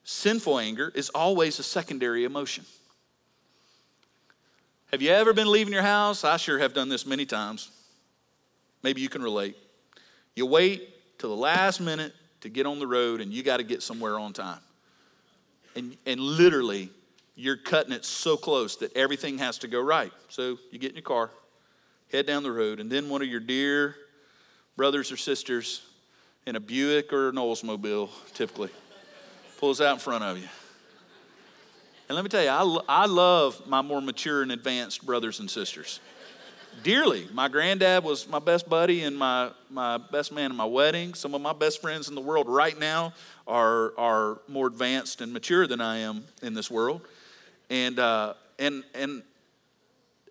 sinful 0.05 0.57
anger, 0.57 0.89
is 0.95 1.09
always 1.09 1.59
a 1.59 1.63
secondary 1.63 2.23
emotion. 2.23 2.63
Have 4.93 5.01
you 5.01 5.09
ever 5.09 5.33
been 5.33 5.51
leaving 5.51 5.73
your 5.73 5.81
house? 5.81 6.23
I 6.23 6.38
sure 6.38 6.59
have 6.59 6.73
done 6.73 6.88
this 6.88 7.05
many 7.05 7.25
times. 7.25 7.71
Maybe 8.83 9.01
you 9.01 9.09
can 9.09 9.21
relate. 9.21 9.57
You 10.33 10.45
wait 10.45 10.88
till 11.17 11.29
the 11.29 11.36
last 11.36 11.81
minute 11.81 12.13
to 12.39 12.47
get 12.47 12.65
on 12.65 12.79
the 12.79 12.88
road 12.88 13.19
and 13.19 13.33
you 13.33 13.43
got 13.43 13.57
to 13.57 13.63
get 13.63 13.83
somewhere 13.83 14.17
on 14.17 14.31
time. 14.31 14.62
And, 15.75 15.97
and 16.05 16.21
literally, 16.21 16.89
you're 17.36 17.58
cutting 17.58 17.93
it 17.93 18.06
so 18.06 18.38
close 18.38 18.78
that 18.78 18.96
everything 18.96 19.39
has 19.39 19.58
to 19.60 19.67
go 19.67 19.82
right. 19.82 20.12
So 20.30 20.58
you 20.72 20.80
get 20.80 20.89
in 20.91 20.96
your 20.96 21.04
car, 21.04 21.32
head 22.12 22.26
down 22.26 22.43
the 22.43 22.52
road, 22.52 22.80
and 22.80 22.91
then 22.91 23.10
one 23.10 23.22
of 23.22 23.28
your 23.28 23.39
dear 23.39 23.96
brothers 24.76 25.12
or 25.12 25.17
sisters 25.17 25.82
in 26.46 26.56
a 26.56 26.60
Buick 26.60 27.12
or 27.13 27.30
an 27.30 27.36
Oldsmobile, 27.36 28.10
typically, 28.34 28.69
pulls 29.60 29.82
out 29.82 29.93
in 29.93 30.00
front 30.00 30.24
of 30.24 30.38
you. 30.38 30.48
And 32.10 32.15
let 32.15 32.24
me 32.24 32.30
tell 32.30 32.43
you, 32.43 32.50
I, 32.50 33.04
I 33.04 33.06
love 33.06 33.65
my 33.65 33.82
more 33.82 34.02
mature 34.02 34.41
and 34.41 34.52
advanced 34.52 35.06
brothers 35.06 35.39
and 35.39 35.50
sisters 35.50 36.00
dearly. 36.84 37.28
My 37.32 37.48
granddad 37.48 38.04
was 38.04 38.28
my 38.28 38.39
best 38.39 38.67
buddy 38.67 39.04
and 39.04 39.17
my, 39.17 39.52
my 39.69 39.98
best 39.98 40.32
man 40.32 40.52
in 40.52 40.58
my 40.58 40.65
wedding. 40.65 41.13
Some 41.13 41.34
of 41.34 41.41
my 41.41 41.54
best 41.54 41.82
friends 41.82 42.10
in 42.10 42.15
the 42.15 42.22
world 42.22 42.50
right 42.50 42.78
now 42.78 43.13
are, 43.48 43.98
are 43.98 44.39
more 44.48 44.67
advanced 44.67 45.22
and 45.22 45.32
mature 45.32 45.65
than 45.65 45.80
I 45.82 46.00
am 46.00 46.26
in 46.41 46.54
this 46.54 46.69
world 46.69 47.02
and 47.69 47.99
uh, 47.99 48.34
and 48.60 48.84
and 48.93 49.23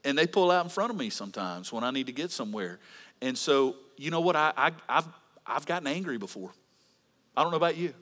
and 0.04 0.18
they 0.18 0.26
pull 0.26 0.50
out 0.50 0.64
in 0.64 0.70
front 0.70 0.90
of 0.90 0.96
me 0.96 1.10
sometimes 1.10 1.72
when 1.72 1.84
I 1.84 1.90
need 1.90 2.06
to 2.06 2.12
get 2.12 2.30
somewhere. 2.30 2.78
And 3.20 3.38
so, 3.38 3.76
you 3.96 4.10
know 4.10 4.20
what? 4.20 4.36
I, 4.36 4.52
I 4.56 4.72
I've 4.88 5.08
I've 5.46 5.66
gotten 5.66 5.86
angry 5.86 6.18
before. 6.18 6.50
I 7.36 7.42
don't 7.42 7.50
know 7.50 7.56
about 7.56 7.76
you. 7.76 7.94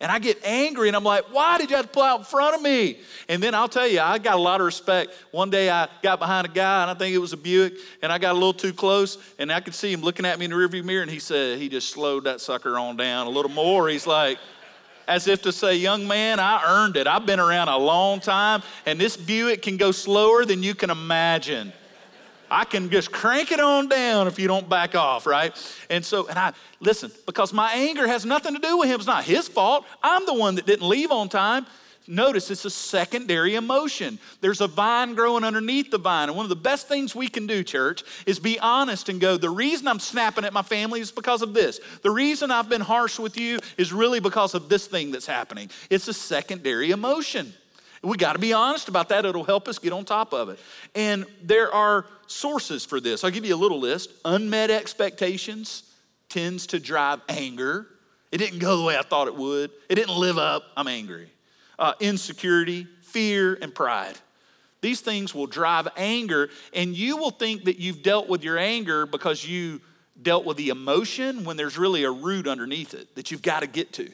And 0.00 0.12
I 0.12 0.18
get 0.18 0.44
angry 0.44 0.88
and 0.88 0.96
I'm 0.96 1.04
like, 1.04 1.32
why 1.32 1.56
did 1.56 1.70
you 1.70 1.76
have 1.76 1.86
to 1.86 1.90
pull 1.90 2.02
out 2.02 2.18
in 2.18 2.24
front 2.24 2.54
of 2.54 2.60
me? 2.60 2.98
And 3.30 3.42
then 3.42 3.54
I'll 3.54 3.68
tell 3.68 3.88
you, 3.88 4.00
I 4.00 4.18
got 4.18 4.34
a 4.34 4.40
lot 4.40 4.60
of 4.60 4.66
respect. 4.66 5.10
One 5.30 5.48
day 5.48 5.70
I 5.70 5.88
got 6.02 6.18
behind 6.18 6.46
a 6.46 6.50
guy 6.50 6.82
and 6.82 6.90
I 6.90 6.94
think 6.94 7.14
it 7.14 7.18
was 7.18 7.32
a 7.32 7.36
Buick 7.36 7.74
and 8.02 8.12
I 8.12 8.18
got 8.18 8.32
a 8.32 8.34
little 8.34 8.52
too 8.52 8.74
close 8.74 9.16
and 9.38 9.50
I 9.50 9.60
could 9.60 9.74
see 9.74 9.90
him 9.92 10.02
looking 10.02 10.26
at 10.26 10.38
me 10.38 10.44
in 10.44 10.50
the 10.50 10.56
rearview 10.56 10.84
mirror 10.84 11.00
and 11.00 11.10
he 11.10 11.18
said, 11.18 11.58
he 11.58 11.70
just 11.70 11.88
slowed 11.88 12.24
that 12.24 12.42
sucker 12.42 12.78
on 12.78 12.98
down 12.98 13.26
a 13.26 13.30
little 13.30 13.50
more. 13.50 13.88
He's 13.88 14.06
like, 14.06 14.38
as 15.06 15.28
if 15.28 15.42
to 15.42 15.52
say, 15.52 15.76
Young 15.76 16.06
man, 16.06 16.40
I 16.40 16.62
earned 16.66 16.96
it. 16.96 17.06
I've 17.06 17.26
been 17.26 17.40
around 17.40 17.68
a 17.68 17.78
long 17.78 18.20
time, 18.20 18.62
and 18.84 19.00
this 19.00 19.16
Buick 19.16 19.62
can 19.62 19.76
go 19.76 19.92
slower 19.92 20.44
than 20.44 20.62
you 20.62 20.74
can 20.74 20.90
imagine. 20.90 21.72
I 22.50 22.64
can 22.64 22.90
just 22.90 23.10
crank 23.10 23.50
it 23.50 23.58
on 23.58 23.88
down 23.88 24.28
if 24.28 24.38
you 24.38 24.46
don't 24.46 24.68
back 24.68 24.94
off, 24.94 25.26
right? 25.26 25.52
And 25.90 26.04
so, 26.04 26.28
and 26.28 26.38
I, 26.38 26.52
listen, 26.80 27.10
because 27.26 27.52
my 27.52 27.72
anger 27.72 28.06
has 28.06 28.24
nothing 28.24 28.54
to 28.54 28.60
do 28.60 28.78
with 28.78 28.88
him. 28.88 29.00
It's 29.00 29.06
not 29.06 29.24
his 29.24 29.48
fault. 29.48 29.84
I'm 30.02 30.26
the 30.26 30.34
one 30.34 30.54
that 30.54 30.66
didn't 30.66 30.88
leave 30.88 31.10
on 31.10 31.28
time. 31.28 31.66
Notice 32.08 32.50
it's 32.50 32.64
a 32.64 32.70
secondary 32.70 33.56
emotion. 33.56 34.18
There's 34.40 34.60
a 34.60 34.68
vine 34.68 35.14
growing 35.14 35.42
underneath 35.42 35.90
the 35.90 35.98
vine. 35.98 36.28
And 36.28 36.36
one 36.36 36.44
of 36.44 36.50
the 36.50 36.56
best 36.56 36.86
things 36.86 37.14
we 37.14 37.28
can 37.28 37.46
do, 37.46 37.64
church, 37.64 38.04
is 38.26 38.38
be 38.38 38.58
honest 38.60 39.08
and 39.08 39.20
go, 39.20 39.36
the 39.36 39.50
reason 39.50 39.88
I'm 39.88 39.98
snapping 39.98 40.44
at 40.44 40.52
my 40.52 40.62
family 40.62 41.00
is 41.00 41.10
because 41.10 41.42
of 41.42 41.52
this. 41.52 41.80
The 42.02 42.10
reason 42.10 42.50
I've 42.50 42.68
been 42.68 42.80
harsh 42.80 43.18
with 43.18 43.36
you 43.36 43.58
is 43.76 43.92
really 43.92 44.20
because 44.20 44.54
of 44.54 44.68
this 44.68 44.86
thing 44.86 45.10
that's 45.10 45.26
happening. 45.26 45.70
It's 45.90 46.06
a 46.06 46.14
secondary 46.14 46.92
emotion. 46.92 47.52
We 48.02 48.16
got 48.16 48.34
to 48.34 48.38
be 48.38 48.52
honest 48.52 48.88
about 48.88 49.08
that. 49.08 49.24
It'll 49.24 49.42
help 49.42 49.66
us 49.66 49.80
get 49.80 49.92
on 49.92 50.04
top 50.04 50.32
of 50.32 50.48
it. 50.48 50.60
And 50.94 51.26
there 51.42 51.72
are 51.74 52.06
sources 52.28 52.84
for 52.84 53.00
this. 53.00 53.24
I'll 53.24 53.32
give 53.32 53.44
you 53.44 53.54
a 53.54 53.56
little 53.56 53.80
list. 53.80 54.10
Unmet 54.24 54.70
expectations 54.70 55.82
tends 56.28 56.68
to 56.68 56.78
drive 56.78 57.20
anger. 57.28 57.88
It 58.30 58.38
didn't 58.38 58.60
go 58.60 58.76
the 58.76 58.84
way 58.84 58.96
I 58.96 59.02
thought 59.02 59.26
it 59.26 59.34
would, 59.34 59.70
it 59.88 59.96
didn't 59.96 60.16
live 60.16 60.38
up. 60.38 60.62
I'm 60.76 60.86
angry 60.86 61.30
uh, 61.78 61.94
insecurity, 62.00 62.86
fear, 63.02 63.58
and 63.60 63.74
pride. 63.74 64.16
These 64.80 65.00
things 65.00 65.34
will 65.34 65.46
drive 65.46 65.88
anger, 65.96 66.48
and 66.72 66.96
you 66.96 67.16
will 67.16 67.30
think 67.30 67.64
that 67.64 67.78
you've 67.78 68.02
dealt 68.02 68.28
with 68.28 68.44
your 68.44 68.58
anger 68.58 69.06
because 69.06 69.46
you 69.46 69.80
dealt 70.20 70.44
with 70.44 70.56
the 70.56 70.68
emotion 70.68 71.44
when 71.44 71.56
there's 71.56 71.76
really 71.76 72.04
a 72.04 72.10
root 72.10 72.46
underneath 72.46 72.94
it 72.94 73.14
that 73.16 73.30
you've 73.30 73.42
got 73.42 73.60
to 73.60 73.66
get 73.66 73.92
to. 73.94 74.10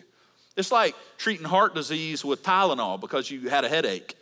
It's 0.57 0.73
like 0.73 0.95
treating 1.17 1.47
heart 1.47 1.75
disease 1.75 2.25
with 2.25 2.43
Tylenol 2.43 3.01
because 3.01 3.31
you 3.31 3.49
had 3.49 3.65
a 3.65 3.69
headache. 3.69 4.17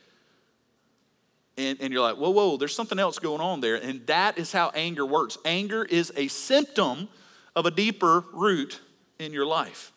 And, 1.57 1.81
and 1.81 1.93
you're 1.93 2.03
like, 2.03 2.17
whoa, 2.17 2.31
whoa, 2.31 2.57
there's 2.57 2.75
something 2.75 2.99
else 2.99 3.19
going 3.19 3.41
on 3.41 3.61
there. 3.61 3.77
And 3.77 4.07
that 4.07 4.39
is 4.39 4.53
how 4.53 4.71
anger 4.75 5.05
works. 5.05 5.37
Anger 5.45 5.85
is 5.85 6.13
a 6.17 6.29
symptom 6.29 7.09
of 7.57 7.67
a 7.67 7.71
deeper 7.71 8.25
root 8.33 8.81
in 9.19 9.33
your 9.33 9.47
life. 9.47 9.93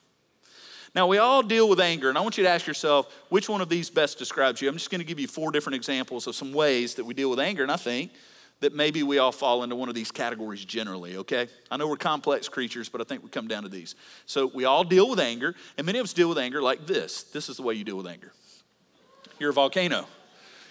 Now, 0.95 1.07
we 1.07 1.17
all 1.17 1.41
deal 1.41 1.67
with 1.67 1.79
anger, 1.79 2.09
and 2.09 2.17
I 2.17 2.21
want 2.21 2.37
you 2.37 2.43
to 2.43 2.49
ask 2.49 2.67
yourself 2.67 3.11
which 3.29 3.49
one 3.49 3.61
of 3.61 3.69
these 3.69 3.89
best 3.89 4.19
describes 4.19 4.61
you. 4.61 4.69
I'm 4.69 4.75
just 4.75 4.91
going 4.91 4.99
to 4.99 5.05
give 5.05 5.19
you 5.19 5.27
four 5.27 5.51
different 5.51 5.75
examples 5.75 6.27
of 6.27 6.35
some 6.35 6.53
ways 6.53 6.95
that 6.95 7.03
we 7.05 7.15
deal 7.15 7.31
with 7.31 7.39
anger, 7.39 7.63
and 7.63 7.71
I 7.71 7.77
think 7.77 8.11
that 8.59 8.75
maybe 8.75 9.01
we 9.01 9.17
all 9.17 9.31
fall 9.31 9.63
into 9.63 9.75
one 9.75 9.89
of 9.89 9.95
these 9.95 10.11
categories 10.11 10.63
generally, 10.63 11.17
okay? 11.17 11.47
I 11.71 11.77
know 11.77 11.87
we're 11.87 11.97
complex 11.97 12.47
creatures, 12.47 12.89
but 12.89 13.01
I 13.01 13.05
think 13.05 13.23
we 13.23 13.29
come 13.29 13.47
down 13.47 13.63
to 13.63 13.69
these. 13.69 13.95
So, 14.27 14.51
we 14.53 14.65
all 14.65 14.83
deal 14.83 15.09
with 15.09 15.19
anger, 15.19 15.55
and 15.77 15.85
many 15.85 15.97
of 15.97 16.03
us 16.03 16.13
deal 16.13 16.29
with 16.29 16.37
anger 16.37 16.61
like 16.61 16.85
this. 16.85 17.23
This 17.23 17.49
is 17.49 17.57
the 17.57 17.63
way 17.63 17.73
you 17.73 17.83
deal 17.83 17.97
with 17.97 18.07
anger. 18.07 18.31
You're 19.39 19.49
a 19.49 19.53
volcano. 19.53 20.05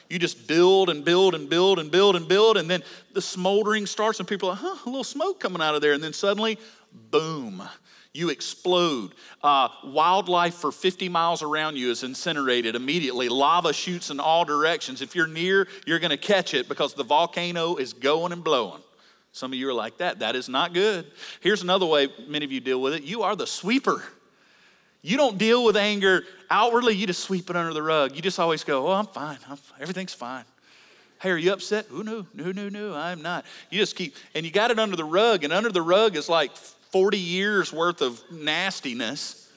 You 0.09 0.19
just 0.19 0.47
build 0.47 0.89
and 0.89 1.05
build 1.05 1.35
and 1.35 1.51
build 1.51 1.79
and 1.81 1.91
build 1.91 2.15
and 2.15 2.29
build, 2.29 2.59
and 2.59 2.71
then 2.71 2.85
the 3.13 3.23
smoldering 3.23 3.87
starts, 3.87 4.21
and 4.21 4.29
people 4.29 4.51
are 4.51 4.53
like, 4.53 4.61
huh, 4.61 4.77
a 4.87 4.89
little 4.89 5.05
smoke 5.05 5.41
coming 5.41 5.61
out 5.61 5.75
of 5.75 5.81
there. 5.81 5.95
And 5.95 6.03
then 6.03 6.13
suddenly, 6.13 6.59
boom, 7.11 7.63
you 8.13 8.29
explode. 8.29 9.15
Uh, 9.43 9.69
wildlife 9.85 10.55
for 10.55 10.71
50 10.71 11.09
miles 11.09 11.43
around 11.43 11.77
you 11.77 11.91
is 11.91 12.03
incinerated 12.03 12.77
immediately. 12.77 13.29
Lava 13.29 13.73
shoots 13.73 14.11
in 14.11 14.21
all 14.21 14.45
directions. 14.45 15.01
If 15.01 15.15
you're 15.15 15.27
near, 15.27 15.67
you're 15.87 15.99
going 15.99 16.11
to 16.11 16.17
catch 16.17 16.55
it 16.55 16.69
because 16.69 16.95
the 16.95 17.05
volcano 17.05 17.77
is 17.77 17.93
going 17.93 18.33
and 18.33 18.45
blowing. 18.45 18.83
Some 19.33 19.53
of 19.53 19.59
you 19.59 19.69
are 19.71 19.75
like 19.75 19.97
that. 19.99 20.19
That 20.19 20.37
is 20.37 20.49
not 20.49 20.75
good. 20.75 21.11
Here's 21.41 21.63
another 21.63 21.87
way 21.87 22.09
many 22.29 22.45
of 22.45 22.53
you 22.53 22.61
deal 22.61 22.81
with 22.83 22.95
it 22.95 23.03
you 23.03 23.23
are 23.23 23.35
the 23.35 23.47
sweeper. 23.47 24.03
You 25.05 25.17
don't 25.17 25.37
deal 25.37 25.65
with 25.65 25.77
anger 25.77 26.23
outwardly, 26.49 26.95
you 26.95 27.09
just 27.09 27.25
sweep 27.25 27.51
it 27.51 27.57
under 27.57 27.73
the 27.73 27.83
rug. 27.83 28.15
You 28.15 28.23
just 28.23 28.39
always 28.39 28.63
go, 28.63 28.89
Oh, 28.89 28.93
I'm 28.93 29.07
fine. 29.07 29.39
I'm, 29.49 29.59
everything's 29.81 30.15
fine. 30.15 30.45
Hey, 31.21 31.31
are 31.31 31.37
you 31.37 31.53
upset? 31.53 31.87
Oh, 31.93 32.03
no, 32.03 32.27
no, 32.35 32.51
no, 32.51 32.69
no, 32.69 32.95
I'm 32.95 33.23
not. 33.23 33.45
You 33.71 33.79
just 33.79 33.95
keep, 33.95 34.17
and 34.35 34.45
you 34.45 34.51
got 34.51 34.73
it 34.73 34.79
under 34.81 34.97
the 34.97 35.05
rug, 35.05 35.45
and 35.45 35.53
under 35.53 35.71
the 35.71 35.81
rug 35.81 36.17
is 36.17 36.29
like 36.29 36.51
40 36.93 37.19
years 37.19 37.73
worth 37.73 38.03
of 38.03 38.23
nastiness. 38.31 39.51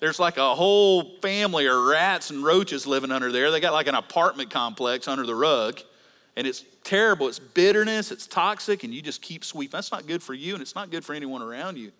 There's 0.00 0.18
like 0.18 0.36
a 0.36 0.54
whole 0.54 1.16
family 1.20 1.66
of 1.66 1.76
rats 1.84 2.30
and 2.30 2.42
roaches 2.42 2.86
living 2.86 3.12
under 3.12 3.30
there. 3.30 3.50
They 3.50 3.60
got 3.60 3.72
like 3.72 3.88
an 3.88 3.94
apartment 3.94 4.50
complex 4.50 5.06
under 5.08 5.26
the 5.26 5.34
rug, 5.34 5.80
and 6.36 6.46
it's 6.46 6.64
terrible. 6.84 7.28
It's 7.28 7.38
bitterness, 7.38 8.10
it's 8.10 8.26
toxic, 8.26 8.84
and 8.84 8.94
you 8.94 9.02
just 9.02 9.20
keep 9.20 9.44
sweeping. 9.44 9.72
That's 9.72 9.92
not 9.92 10.06
good 10.06 10.22
for 10.22 10.34
you, 10.34 10.54
and 10.54 10.62
it's 10.62 10.74
not 10.74 10.90
good 10.90 11.04
for 11.04 11.14
anyone 11.14 11.42
around 11.42 11.78
you. 11.78 11.92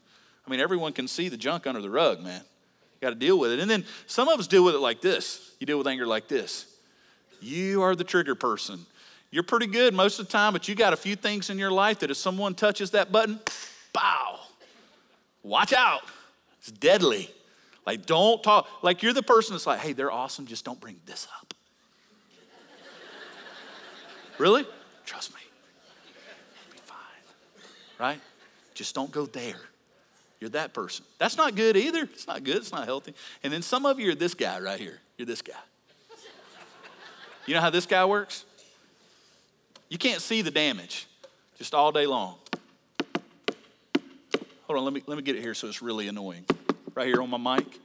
I 0.46 0.50
mean, 0.50 0.60
everyone 0.60 0.92
can 0.92 1.08
see 1.08 1.28
the 1.28 1.36
junk 1.36 1.66
under 1.66 1.82
the 1.82 1.90
rug, 1.90 2.22
man. 2.22 2.40
You 2.40 3.06
got 3.06 3.10
to 3.10 3.16
deal 3.16 3.38
with 3.38 3.52
it. 3.52 3.60
And 3.60 3.70
then 3.70 3.84
some 4.06 4.28
of 4.28 4.40
us 4.40 4.46
deal 4.46 4.64
with 4.64 4.74
it 4.74 4.80
like 4.80 5.00
this. 5.00 5.54
You 5.60 5.66
deal 5.66 5.78
with 5.78 5.86
anger 5.86 6.06
like 6.06 6.26
this. 6.26 6.66
You 7.40 7.82
are 7.82 7.94
the 7.94 8.04
trigger 8.04 8.34
person. 8.34 8.86
You're 9.30 9.42
pretty 9.42 9.66
good 9.66 9.92
most 9.92 10.18
of 10.18 10.26
the 10.26 10.32
time, 10.32 10.54
but 10.54 10.68
you 10.68 10.74
got 10.74 10.92
a 10.92 10.96
few 10.96 11.14
things 11.14 11.50
in 11.50 11.58
your 11.58 11.70
life 11.70 11.98
that 11.98 12.10
if 12.10 12.16
someone 12.16 12.54
touches 12.54 12.92
that 12.92 13.12
button, 13.12 13.40
bow. 13.92 14.40
Watch 15.42 15.72
out. 15.72 16.02
It's 16.58 16.70
deadly. 16.70 17.30
Like, 17.86 18.06
don't 18.06 18.42
talk. 18.42 18.68
Like, 18.82 19.02
you're 19.02 19.12
the 19.12 19.22
person 19.22 19.54
that's 19.54 19.66
like, 19.66 19.80
hey, 19.80 19.92
they're 19.92 20.12
awesome, 20.12 20.46
just 20.46 20.64
don't 20.64 20.80
bring 20.80 21.00
this 21.06 21.26
up. 21.40 21.54
really? 24.38 24.66
Trust 25.06 25.34
me. 25.34 25.40
Be 26.70 26.78
fine. 26.84 26.96
Right? 27.98 28.20
Just 28.74 28.94
don't 28.94 29.10
go 29.10 29.26
there. 29.26 29.60
You're 30.40 30.50
that 30.50 30.72
person. 30.72 31.04
That's 31.18 31.36
not 31.36 31.54
good 31.56 31.76
either. 31.76 32.02
It's 32.02 32.26
not 32.26 32.44
good. 32.44 32.56
It's 32.56 32.72
not 32.72 32.84
healthy. 32.84 33.14
And 33.42 33.52
then 33.52 33.62
some 33.62 33.86
of 33.86 33.98
you 33.98 34.12
are 34.12 34.14
this 34.14 34.34
guy 34.34 34.60
right 34.60 34.78
here. 34.78 35.00
You're 35.16 35.26
this 35.26 35.42
guy. 35.42 35.54
You 37.46 37.54
know 37.54 37.60
how 37.60 37.70
this 37.70 37.86
guy 37.86 38.04
works? 38.04 38.44
You 39.88 39.96
can't 39.96 40.20
see 40.20 40.42
the 40.42 40.50
damage 40.50 41.06
just 41.56 41.74
all 41.74 41.90
day 41.90 42.06
long. 42.06 42.36
Hold 44.68 44.78
on, 44.78 44.84
let 44.84 44.92
me, 44.92 45.02
let 45.06 45.16
me 45.16 45.22
get 45.22 45.34
it 45.34 45.40
here 45.40 45.54
so 45.54 45.66
it's 45.66 45.80
really 45.80 46.08
annoying. 46.08 46.44
Right 46.94 47.06
here 47.06 47.22
on 47.22 47.30
my 47.30 47.56
mic, 47.56 47.80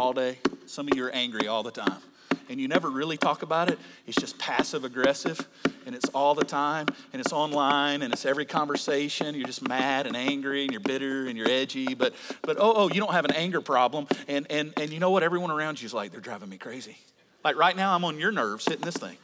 all 0.00 0.14
day. 0.14 0.38
Some 0.64 0.88
of 0.88 0.96
you 0.96 1.04
are 1.04 1.10
angry 1.10 1.46
all 1.46 1.62
the 1.62 1.70
time. 1.70 2.00
And 2.48 2.58
you 2.58 2.68
never 2.68 2.88
really 2.88 3.18
talk 3.18 3.42
about 3.42 3.70
it. 3.70 3.78
It's 4.06 4.16
just 4.16 4.38
passive 4.38 4.84
aggressive 4.84 5.46
and 5.84 5.94
it's 5.94 6.08
all 6.08 6.34
the 6.34 6.44
time 6.44 6.86
and 7.12 7.20
it's 7.20 7.32
online 7.32 8.02
and 8.02 8.12
it's 8.12 8.24
every 8.26 8.44
conversation 8.44 9.34
you're 9.34 9.46
just 9.46 9.66
mad 9.66 10.06
and 10.06 10.16
angry 10.16 10.62
and 10.62 10.72
you're 10.72 10.80
bitter 10.80 11.26
and 11.26 11.38
you're 11.38 11.48
edgy 11.48 11.94
but 11.94 12.12
but 12.42 12.56
oh 12.58 12.72
oh 12.74 12.88
you 12.88 13.00
don't 13.00 13.12
have 13.12 13.24
an 13.24 13.32
anger 13.32 13.60
problem 13.60 14.06
and 14.26 14.46
and 14.50 14.74
and 14.76 14.92
you 14.92 14.98
know 14.98 15.12
what 15.12 15.22
everyone 15.22 15.50
around 15.50 15.80
you 15.80 15.86
is 15.86 15.94
like 15.94 16.10
they're 16.10 16.20
driving 16.20 16.48
me 16.48 16.58
crazy 16.58 16.98
like 17.44 17.56
right 17.56 17.76
now 17.76 17.94
i'm 17.94 18.04
on 18.04 18.18
your 18.18 18.32
nerves 18.32 18.66
hitting 18.66 18.84
this 18.84 18.96
thing 18.96 19.16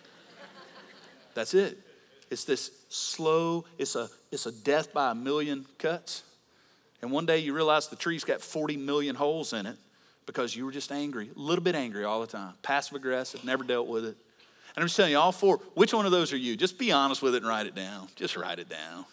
that's 1.35 1.53
it 1.53 1.79
it's 2.31 2.45
this 2.45 2.71
slow 2.89 3.65
it's 3.77 3.97
a 3.97 4.09
it's 4.31 4.47
a 4.47 4.53
death 4.53 4.93
by 4.93 5.11
a 5.11 5.15
million 5.15 5.67
cuts 5.79 6.23
and 7.03 7.11
one 7.11 7.27
day 7.27 7.39
you 7.39 7.53
realize 7.53 7.89
the 7.89 7.97
tree's 7.97 8.25
got 8.25 8.41
40 8.41 8.77
million 8.77 9.15
holes 9.15 9.53
in 9.53 9.67
it 9.67 9.77
because 10.25 10.57
you 10.57 10.65
were 10.65 10.73
just 10.73 10.91
angry 10.91 11.31
a 11.35 11.39
little 11.39 11.65
bit 11.65 11.75
angry 11.75 12.05
all 12.05 12.21
the 12.21 12.27
time 12.27 12.55
passive 12.63 12.97
aggressive 12.97 13.45
never 13.45 13.65
dealt 13.65 13.89
with 13.89 14.05
it 14.05 14.17
and 14.75 14.83
I'm 14.83 14.87
just 14.87 14.97
telling 14.97 15.13
you, 15.13 15.19
all 15.19 15.33
four, 15.33 15.59
which 15.75 15.93
one 15.93 16.07
of 16.07 16.13
those 16.13 16.33
are 16.33 16.37
you? 16.37 16.57
Just 16.57 16.79
be 16.79 16.93
honest 16.93 17.21
with 17.21 17.35
it 17.35 17.39
and 17.39 17.47
write 17.47 17.67
it 17.67 17.75
down. 17.75 18.09
Just 18.17 18.37
write 18.37 18.59
it 18.59 18.69
down. 18.69 19.05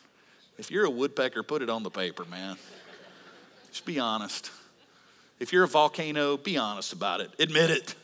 If 0.58 0.71
you're 0.71 0.86
a 0.86 0.89
woodpecker, 0.89 1.43
put 1.43 1.62
it 1.62 1.69
on 1.69 1.84
the 1.84 1.89
paper, 1.89 2.23
man. 2.25 2.58
Just 3.69 3.86
be 3.86 3.99
honest. 3.99 4.52
If 5.39 5.52
you're 5.52 5.63
a 5.63 5.67
volcano, 5.67 6.38
be 6.38 6.58
honest 6.58 6.93
about 6.93 7.21
it. 7.21 7.32
Admit 7.39 7.71
it. 7.71 7.95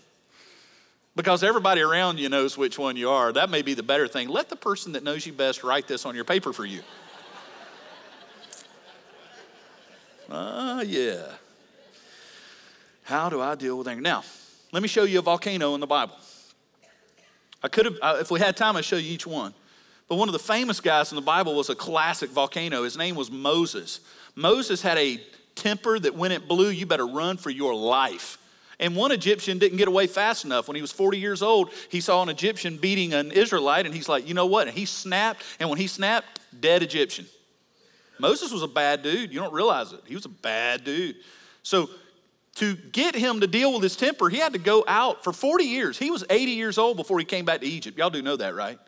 Because 1.15 1.43
everybody 1.43 1.80
around 1.80 2.19
you 2.19 2.28
knows 2.28 2.58
which 2.58 2.78
one 2.78 2.98
you 2.98 3.10
are. 3.10 3.32
That 3.32 3.50
may 3.50 3.62
be 3.62 3.74
the 3.74 3.84
better 3.84 4.08
thing. 4.08 4.28
Let 4.28 4.50
the 4.50 4.58
person 4.58 4.93
that 4.93 5.04
knows 5.04 5.26
you 5.26 5.32
best 5.32 5.63
write 5.63 5.88
this 5.88 6.06
on 6.06 6.13
your 6.13 6.26
paper 6.26 6.52
for 6.52 6.65
you. 6.65 6.82
Ah, 10.29 10.77
uh, 10.77 10.81
yeah. 10.81 11.23
How 13.03 13.29
do 13.29 13.41
I 13.41 13.55
deal 13.55 13.77
with 13.77 13.88
anger? 13.88 14.01
Now, 14.01 14.23
let 14.71 14.81
me 14.81 14.88
show 14.88 15.03
you 15.03 15.19
a 15.19 15.21
volcano 15.21 15.75
in 15.75 15.79
the 15.79 15.88
Bible. 15.88 16.15
I 17.61 17.67
could 17.67 17.85
have, 17.85 17.97
uh, 18.01 18.17
if 18.19 18.31
we 18.31 18.39
had 18.39 18.57
time, 18.57 18.75
I'd 18.75 18.85
show 18.85 18.97
you 18.97 19.11
each 19.11 19.27
one. 19.27 19.53
But 20.07 20.17
one 20.17 20.27
of 20.27 20.33
the 20.33 20.39
famous 20.39 20.79
guys 20.79 21.11
in 21.11 21.15
the 21.15 21.21
Bible 21.21 21.55
was 21.55 21.69
a 21.69 21.75
classic 21.75 22.29
volcano. 22.29 22.83
His 22.83 22.97
name 22.97 23.15
was 23.15 23.31
Moses. 23.31 24.01
Moses 24.35 24.81
had 24.81 24.97
a 24.97 25.19
temper 25.55 25.97
that 25.97 26.15
when 26.15 26.31
it 26.31 26.47
blew, 26.47 26.69
you 26.69 26.85
better 26.85 27.07
run 27.07 27.38
for 27.38 27.49
your 27.49 27.73
life. 27.73 28.38
And 28.79 28.95
one 28.95 29.11
Egyptian 29.11 29.57
didn't 29.57 29.77
get 29.77 29.88
away 29.88 30.05
fast 30.07 30.45
enough. 30.45 30.67
When 30.67 30.75
he 30.75 30.81
was 30.81 30.91
40 30.91 31.17
years 31.17 31.41
old, 31.41 31.71
he 31.89 32.01
saw 32.01 32.21
an 32.21 32.29
Egyptian 32.29 32.77
beating 32.77 33.13
an 33.13 33.31
Israelite, 33.31 33.85
and 33.85 33.95
he's 33.95 34.09
like, 34.09 34.27
you 34.27 34.33
know 34.33 34.45
what? 34.45 34.67
And 34.67 34.77
he 34.77 34.85
snapped, 34.85 35.43
and 35.59 35.69
when 35.69 35.79
he 35.79 35.88
snapped, 35.88 36.39
dead 36.59 36.83
Egyptian. 36.83 37.25
Moses 38.19 38.51
was 38.51 38.62
a 38.62 38.67
bad 38.67 39.04
dude. 39.04 39.34
You 39.34 39.39
don't 39.39 39.54
realize 39.54 39.91
it. 39.93 40.01
He 40.06 40.15
was 40.15 40.25
a 40.25 40.30
bad 40.30 40.84
dude. 40.84 41.17
So 41.63 41.89
to 42.56 42.75
get 42.75 43.15
him 43.15 43.41
to 43.41 43.47
deal 43.47 43.73
with 43.73 43.84
his 43.84 43.95
temper, 43.95 44.30
he 44.30 44.38
had 44.38 44.54
to 44.54 44.60
go 44.60 44.84
out 44.88 45.23
for 45.23 45.34
40 45.34 45.65
years. 45.65 45.97
He 45.97 46.12
was 46.12 46.23
80 46.30 46.51
years 46.51 46.78
old 46.78 46.97
before 46.97 47.19
he 47.19 47.25
came 47.25 47.45
back 47.45 47.62
to 47.62 47.67
Egypt. 47.67 47.97
Y'all 47.97 48.10
do 48.10 48.21
know 48.21 48.38
that, 48.38 48.56
right? 48.56 48.80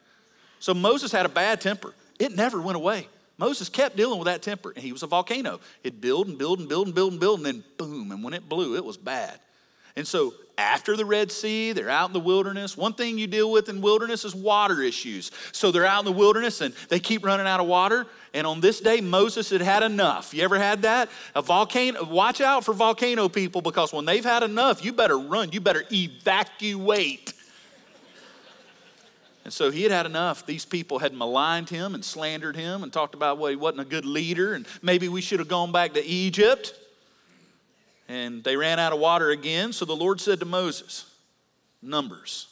So 0.59 0.73
Moses 0.73 1.11
had 1.11 1.25
a 1.25 1.29
bad 1.29 1.61
temper. 1.61 1.93
It 2.19 2.35
never 2.35 2.61
went 2.61 2.77
away. 2.77 3.07
Moses 3.37 3.69
kept 3.69 3.95
dealing 3.95 4.17
with 4.17 4.25
that 4.25 4.41
temper, 4.41 4.71
and 4.71 4.83
he 4.83 4.91
was 4.91 5.03
a 5.03 5.07
volcano. 5.07 5.59
It'd 5.83 6.01
build 6.01 6.27
and 6.27 6.37
build 6.37 6.59
and 6.59 6.67
build 6.67 6.87
and 6.87 6.95
build 6.95 7.11
and 7.11 7.19
build, 7.19 7.37
and 7.39 7.45
then 7.45 7.63
boom, 7.77 8.11
and 8.11 8.23
when 8.23 8.33
it 8.33 8.49
blew, 8.49 8.75
it 8.75 8.83
was 8.83 8.97
bad. 8.97 9.39
And 9.97 10.07
so 10.07 10.35
after 10.59 10.95
the 10.95 11.05
Red 11.05 11.31
Sea, 11.31 11.73
they're 11.73 11.89
out 11.89 12.09
in 12.09 12.13
the 12.13 12.19
wilderness. 12.19 12.77
One 12.77 12.93
thing 12.93 13.17
you 13.17 13.25
deal 13.25 13.51
with 13.51 13.67
in 13.67 13.81
wilderness 13.81 14.25
is 14.25 14.35
water 14.35 14.81
issues. 14.81 15.31
So 15.51 15.71
they're 15.71 15.87
out 15.87 15.99
in 15.99 16.05
the 16.05 16.11
wilderness 16.11 16.61
and 16.61 16.73
they 16.89 16.99
keep 16.99 17.25
running 17.25 17.47
out 17.47 17.59
of 17.59 17.65
water. 17.65 18.05
And 18.33 18.45
on 18.45 18.61
this 18.61 18.79
day, 18.79 19.01
Moses 19.01 19.49
had 19.49 19.61
had 19.61 19.81
enough. 19.81 20.35
You 20.35 20.43
ever 20.43 20.59
had 20.59 20.83
that? 20.83 21.09
A 21.33 21.41
volcano, 21.41 22.03
watch 22.03 22.41
out 22.41 22.63
for 22.63 22.73
volcano 22.73 23.27
people 23.27 23.61
because 23.61 23.91
when 23.91 24.05
they've 24.05 24.23
had 24.23 24.43
enough, 24.43 24.85
you 24.85 24.93
better 24.93 25.17
run, 25.17 25.51
you 25.51 25.61
better 25.61 25.83
evacuate. 25.91 27.33
And 29.45 29.53
so 29.53 29.71
he 29.71 29.81
had 29.81 29.91
had 29.91 30.05
enough. 30.05 30.45
These 30.45 30.65
people 30.65 30.99
had 30.99 31.13
maligned 31.13 31.69
him 31.69 31.95
and 31.95 32.05
slandered 32.05 32.55
him 32.55 32.83
and 32.83 32.93
talked 32.93 33.15
about, 33.15 33.39
well, 33.39 33.49
he 33.49 33.55
wasn't 33.55 33.81
a 33.81 33.85
good 33.85 34.05
leader 34.05 34.53
and 34.53 34.67
maybe 34.83 35.09
we 35.09 35.21
should 35.21 35.39
have 35.39 35.47
gone 35.47 35.71
back 35.71 35.93
to 35.93 36.05
Egypt 36.05 36.73
and 38.07 38.43
they 38.43 38.55
ran 38.55 38.79
out 38.79 38.93
of 38.93 38.99
water 38.99 39.31
again. 39.31 39.73
So 39.73 39.85
the 39.85 39.95
Lord 39.95 40.21
said 40.21 40.39
to 40.39 40.45
Moses, 40.45 41.05
Numbers, 41.81 42.47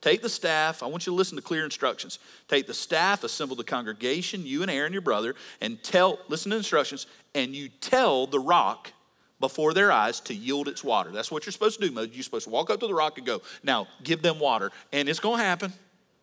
take 0.00 0.22
the 0.22 0.28
staff. 0.28 0.82
I 0.82 0.86
want 0.86 1.06
you 1.06 1.12
to 1.12 1.16
listen 1.16 1.36
to 1.36 1.42
clear 1.42 1.64
instructions. 1.64 2.18
Take 2.46 2.66
the 2.66 2.74
staff, 2.74 3.24
assemble 3.24 3.56
the 3.56 3.64
congregation, 3.64 4.46
you 4.46 4.62
and 4.62 4.70
Aaron, 4.70 4.92
your 4.92 5.02
brother, 5.02 5.34
and 5.60 5.82
tell, 5.82 6.18
listen 6.28 6.50
to 6.50 6.56
instructions, 6.56 7.06
and 7.34 7.54
you 7.54 7.68
tell 7.80 8.26
the 8.26 8.38
rock 8.38 8.92
before 9.40 9.72
their 9.72 9.92
eyes 9.92 10.20
to 10.20 10.34
yield 10.34 10.68
its 10.68 10.82
water. 10.82 11.10
That's 11.10 11.30
what 11.30 11.46
you're 11.46 11.52
supposed 11.52 11.80
to 11.80 11.88
do, 11.88 11.94
Moses. 11.94 12.14
You're 12.14 12.24
supposed 12.24 12.44
to 12.44 12.50
walk 12.50 12.70
up 12.70 12.80
to 12.80 12.86
the 12.86 12.94
rock 12.94 13.18
and 13.18 13.26
go, 13.26 13.42
now 13.62 13.86
give 14.02 14.22
them 14.22 14.38
water. 14.38 14.70
And 14.92 15.08
it's 15.08 15.20
going 15.20 15.38
to 15.38 15.44
happen. 15.44 15.72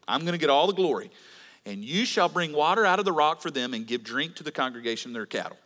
I'm 0.07 0.21
going 0.21 0.33
to 0.33 0.37
get 0.37 0.49
all 0.49 0.67
the 0.67 0.73
glory. 0.73 1.09
And 1.65 1.83
you 1.83 2.05
shall 2.05 2.29
bring 2.29 2.53
water 2.53 2.85
out 2.85 2.99
of 2.99 3.05
the 3.05 3.11
rock 3.11 3.41
for 3.41 3.49
them 3.49 3.73
and 3.73 3.87
give 3.87 4.03
drink 4.03 4.35
to 4.35 4.43
the 4.43 4.51
congregation 4.51 5.09
and 5.09 5.15
their 5.15 5.25
cattle. 5.25 5.57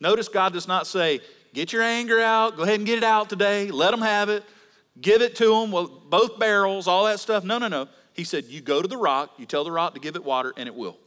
Notice 0.00 0.28
God 0.28 0.52
does 0.52 0.68
not 0.68 0.86
say, 0.86 1.20
Get 1.56 1.72
your 1.72 1.80
anger 1.80 2.20
out. 2.20 2.58
Go 2.58 2.64
ahead 2.64 2.74
and 2.74 2.84
get 2.84 2.98
it 2.98 3.02
out 3.02 3.30
today. 3.30 3.70
Let 3.70 3.90
them 3.90 4.02
have 4.02 4.28
it. 4.28 4.44
Give 5.00 5.22
it 5.22 5.36
to 5.36 5.46
them, 5.46 5.72
well, 5.72 5.86
both 5.86 6.38
barrels, 6.38 6.86
all 6.86 7.06
that 7.06 7.18
stuff. 7.18 7.44
No, 7.44 7.56
no, 7.56 7.66
no. 7.66 7.88
He 8.12 8.24
said, 8.24 8.44
You 8.44 8.60
go 8.60 8.82
to 8.82 8.86
the 8.86 8.98
rock, 8.98 9.30
you 9.38 9.46
tell 9.46 9.64
the 9.64 9.72
rock 9.72 9.94
to 9.94 10.00
give 10.00 10.16
it 10.16 10.24
water, 10.24 10.52
and 10.58 10.66
it 10.66 10.74
will. 10.74 10.98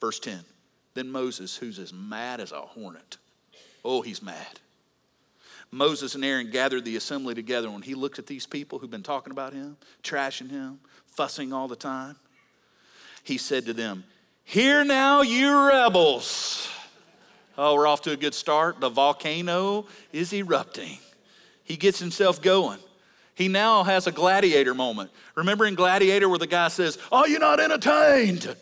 Verse 0.00 0.20
10. 0.20 0.38
Then 0.94 1.10
Moses, 1.10 1.56
who's 1.56 1.80
as 1.80 1.92
mad 1.92 2.40
as 2.40 2.52
a 2.52 2.60
hornet, 2.60 3.16
oh, 3.84 4.02
he's 4.02 4.22
mad. 4.22 4.60
Moses 5.72 6.14
and 6.14 6.24
Aaron 6.24 6.52
gathered 6.52 6.84
the 6.84 6.94
assembly 6.94 7.34
together. 7.34 7.68
When 7.68 7.82
he 7.82 7.96
looked 7.96 8.20
at 8.20 8.28
these 8.28 8.46
people 8.46 8.78
who've 8.78 8.88
been 8.88 9.02
talking 9.02 9.32
about 9.32 9.52
him, 9.52 9.78
trashing 10.04 10.48
him, 10.48 10.78
fussing 11.06 11.52
all 11.52 11.66
the 11.66 11.74
time, 11.74 12.14
he 13.24 13.36
said 13.36 13.66
to 13.66 13.72
them, 13.72 14.04
Hear 14.44 14.84
now, 14.84 15.22
you 15.22 15.66
rebels. 15.66 16.70
Oh, 17.58 17.74
we're 17.74 17.86
off 17.86 18.02
to 18.02 18.12
a 18.12 18.16
good 18.16 18.34
start. 18.34 18.80
The 18.80 18.88
volcano 18.88 19.86
is 20.12 20.32
erupting. 20.32 20.98
He 21.64 21.76
gets 21.76 21.98
himself 21.98 22.40
going. 22.42 22.78
He 23.34 23.48
now 23.48 23.82
has 23.84 24.06
a 24.06 24.12
gladiator 24.12 24.74
moment. 24.74 25.10
Remember 25.34 25.66
in 25.66 25.74
Gladiator 25.74 26.28
where 26.28 26.38
the 26.38 26.46
guy 26.46 26.68
says, 26.68 26.98
Are 27.12 27.28
you 27.28 27.38
not 27.38 27.60
entertained? 27.60 28.56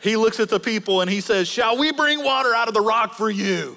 He 0.00 0.16
looks 0.16 0.40
at 0.40 0.48
the 0.48 0.60
people 0.60 1.00
and 1.00 1.10
he 1.10 1.20
says, 1.20 1.48
Shall 1.48 1.78
we 1.78 1.92
bring 1.92 2.24
water 2.24 2.54
out 2.54 2.68
of 2.68 2.74
the 2.74 2.80
rock 2.80 3.14
for 3.14 3.30
you? 3.30 3.76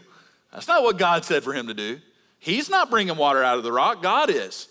That's 0.51 0.67
not 0.67 0.83
what 0.83 0.97
God 0.97 1.25
said 1.25 1.43
for 1.43 1.53
him 1.53 1.67
to 1.67 1.73
do. 1.73 1.99
He's 2.39 2.69
not 2.69 2.89
bringing 2.89 3.17
water 3.17 3.43
out 3.43 3.57
of 3.57 3.63
the 3.63 3.71
rock, 3.71 4.01
God 4.01 4.29
is. 4.29 4.67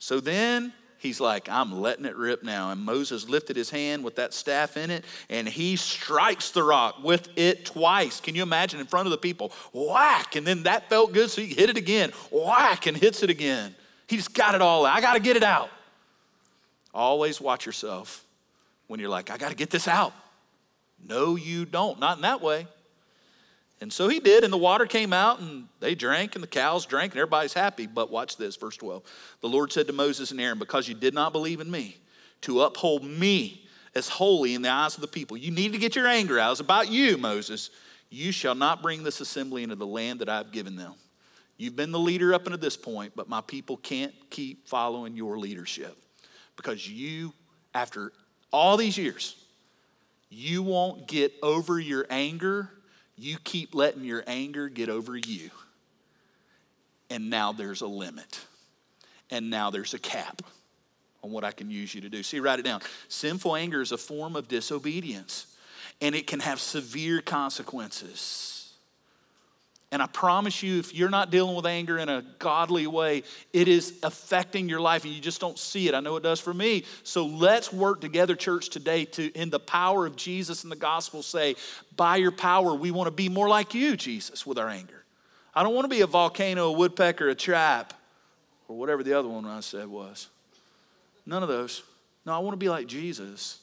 So 0.00 0.20
then 0.20 0.72
he's 1.04 1.20
like, 1.20 1.48
I'm 1.48 1.80
letting 1.80 2.04
it 2.04 2.16
rip 2.16 2.42
now. 2.42 2.72
And 2.72 2.80
Moses 2.80 3.28
lifted 3.28 3.54
his 3.54 3.70
hand 3.70 4.02
with 4.02 4.16
that 4.16 4.34
staff 4.34 4.76
in 4.76 4.90
it 4.90 5.04
and 5.30 5.46
he 5.46 5.76
strikes 5.76 6.50
the 6.50 6.64
rock 6.64 7.04
with 7.04 7.28
it 7.36 7.64
twice. 7.64 8.20
Can 8.20 8.34
you 8.34 8.42
imagine 8.42 8.80
in 8.80 8.86
front 8.86 9.06
of 9.06 9.12
the 9.12 9.18
people? 9.18 9.52
Whack. 9.72 10.34
And 10.34 10.44
then 10.44 10.64
that 10.64 10.88
felt 10.88 11.12
good, 11.12 11.30
so 11.30 11.42
he 11.42 11.48
hit 11.54 11.70
it 11.70 11.76
again. 11.76 12.10
Whack 12.32 12.86
and 12.86 12.96
hits 12.96 13.22
it 13.22 13.30
again. 13.30 13.76
He 14.08 14.16
just 14.16 14.34
got 14.34 14.56
it 14.56 14.62
all 14.62 14.84
out. 14.84 14.96
I 14.96 15.00
got 15.00 15.14
to 15.14 15.20
get 15.20 15.36
it 15.36 15.44
out. 15.44 15.70
Always 16.92 17.40
watch 17.40 17.66
yourself 17.66 18.24
when 18.88 18.98
you're 18.98 19.08
like, 19.08 19.30
I 19.30 19.36
got 19.36 19.50
to 19.50 19.56
get 19.56 19.70
this 19.70 19.86
out. 19.86 20.12
No, 21.06 21.36
you 21.36 21.64
don't. 21.64 22.00
Not 22.00 22.16
in 22.16 22.22
that 22.22 22.40
way. 22.40 22.66
And 23.80 23.92
so 23.92 24.08
he 24.08 24.20
did, 24.20 24.44
and 24.44 24.52
the 24.52 24.58
water 24.58 24.86
came 24.86 25.12
out, 25.12 25.40
and 25.40 25.66
they 25.80 25.94
drank, 25.94 26.34
and 26.34 26.42
the 26.42 26.48
cows 26.48 26.86
drank, 26.86 27.12
and 27.12 27.20
everybody's 27.20 27.52
happy. 27.52 27.86
But 27.86 28.10
watch 28.10 28.36
this, 28.36 28.56
verse 28.56 28.76
12. 28.76 29.02
The 29.40 29.48
Lord 29.48 29.72
said 29.72 29.86
to 29.88 29.92
Moses 29.92 30.30
and 30.30 30.40
Aaron, 30.40 30.58
Because 30.58 30.88
you 30.88 30.94
did 30.94 31.12
not 31.12 31.32
believe 31.32 31.60
in 31.60 31.70
me, 31.70 31.98
to 32.42 32.62
uphold 32.62 33.04
me 33.04 33.66
as 33.94 34.08
holy 34.08 34.54
in 34.54 34.62
the 34.62 34.70
eyes 34.70 34.94
of 34.94 35.00
the 35.00 35.08
people, 35.08 35.36
you 35.36 35.50
need 35.50 35.72
to 35.72 35.78
get 35.78 35.96
your 35.96 36.06
anger 36.06 36.38
out. 36.38 36.52
It's 36.52 36.60
about 36.60 36.88
you, 36.88 37.16
Moses. 37.16 37.70
You 38.10 38.32
shall 38.32 38.54
not 38.54 38.82
bring 38.82 39.02
this 39.02 39.20
assembly 39.20 39.62
into 39.62 39.76
the 39.76 39.86
land 39.86 40.20
that 40.20 40.28
I've 40.28 40.52
given 40.52 40.76
them. 40.76 40.94
You've 41.56 41.76
been 41.76 41.92
the 41.92 41.98
leader 41.98 42.34
up 42.34 42.46
until 42.46 42.58
this 42.58 42.76
point, 42.76 43.12
but 43.14 43.28
my 43.28 43.40
people 43.40 43.76
can't 43.76 44.12
keep 44.30 44.66
following 44.66 45.16
your 45.16 45.38
leadership 45.38 45.96
because 46.56 46.88
you, 46.88 47.32
after 47.74 48.12
all 48.52 48.76
these 48.76 48.98
years, 48.98 49.36
you 50.30 50.62
won't 50.62 51.06
get 51.06 51.32
over 51.42 51.78
your 51.78 52.06
anger. 52.10 52.70
You 53.16 53.38
keep 53.42 53.74
letting 53.74 54.04
your 54.04 54.24
anger 54.26 54.68
get 54.68 54.88
over 54.88 55.16
you. 55.16 55.50
And 57.10 57.30
now 57.30 57.52
there's 57.52 57.80
a 57.80 57.86
limit. 57.86 58.40
And 59.30 59.50
now 59.50 59.70
there's 59.70 59.94
a 59.94 59.98
cap 59.98 60.42
on 61.22 61.30
what 61.30 61.44
I 61.44 61.52
can 61.52 61.70
use 61.70 61.94
you 61.94 62.00
to 62.02 62.08
do. 62.08 62.22
See, 62.22 62.40
write 62.40 62.58
it 62.58 62.64
down. 62.64 62.82
Sinful 63.08 63.56
anger 63.56 63.80
is 63.80 63.92
a 63.92 63.98
form 63.98 64.36
of 64.36 64.46
disobedience, 64.46 65.56
and 66.00 66.14
it 66.14 66.26
can 66.26 66.40
have 66.40 66.60
severe 66.60 67.20
consequences. 67.20 68.53
And 69.92 70.02
I 70.02 70.06
promise 70.06 70.62
you, 70.62 70.80
if 70.80 70.92
you're 70.92 71.10
not 71.10 71.30
dealing 71.30 71.54
with 71.54 71.66
anger 71.66 71.98
in 71.98 72.08
a 72.08 72.24
godly 72.40 72.86
way, 72.86 73.22
it 73.52 73.68
is 73.68 73.98
affecting 74.02 74.68
your 74.68 74.80
life 74.80 75.04
and 75.04 75.12
you 75.12 75.20
just 75.20 75.40
don't 75.40 75.58
see 75.58 75.86
it. 75.86 75.94
I 75.94 76.00
know 76.00 76.16
it 76.16 76.22
does 76.22 76.40
for 76.40 76.52
me. 76.52 76.84
So 77.04 77.26
let's 77.26 77.72
work 77.72 78.00
together, 78.00 78.34
church, 78.34 78.70
today 78.70 79.04
to, 79.04 79.30
in 79.32 79.50
the 79.50 79.60
power 79.60 80.04
of 80.04 80.16
Jesus 80.16 80.64
and 80.64 80.72
the 80.72 80.76
gospel, 80.76 81.22
say, 81.22 81.54
by 81.96 82.16
your 82.16 82.32
power, 82.32 82.74
we 82.74 82.90
want 82.90 83.06
to 83.06 83.12
be 83.12 83.28
more 83.28 83.48
like 83.48 83.72
you, 83.72 83.96
Jesus, 83.96 84.44
with 84.44 84.58
our 84.58 84.68
anger. 84.68 85.04
I 85.54 85.62
don't 85.62 85.74
want 85.74 85.84
to 85.84 85.96
be 85.96 86.00
a 86.00 86.08
volcano, 86.08 86.70
a 86.70 86.72
woodpecker, 86.72 87.28
a 87.28 87.34
trap, 87.34 87.94
or 88.66 88.76
whatever 88.76 89.04
the 89.04 89.16
other 89.16 89.28
one 89.28 89.46
I 89.46 89.60
said 89.60 89.86
was. 89.86 90.28
None 91.24 91.42
of 91.42 91.48
those. 91.48 91.84
No, 92.26 92.32
I 92.32 92.38
want 92.38 92.54
to 92.54 92.58
be 92.58 92.68
like 92.68 92.86
Jesus 92.86 93.60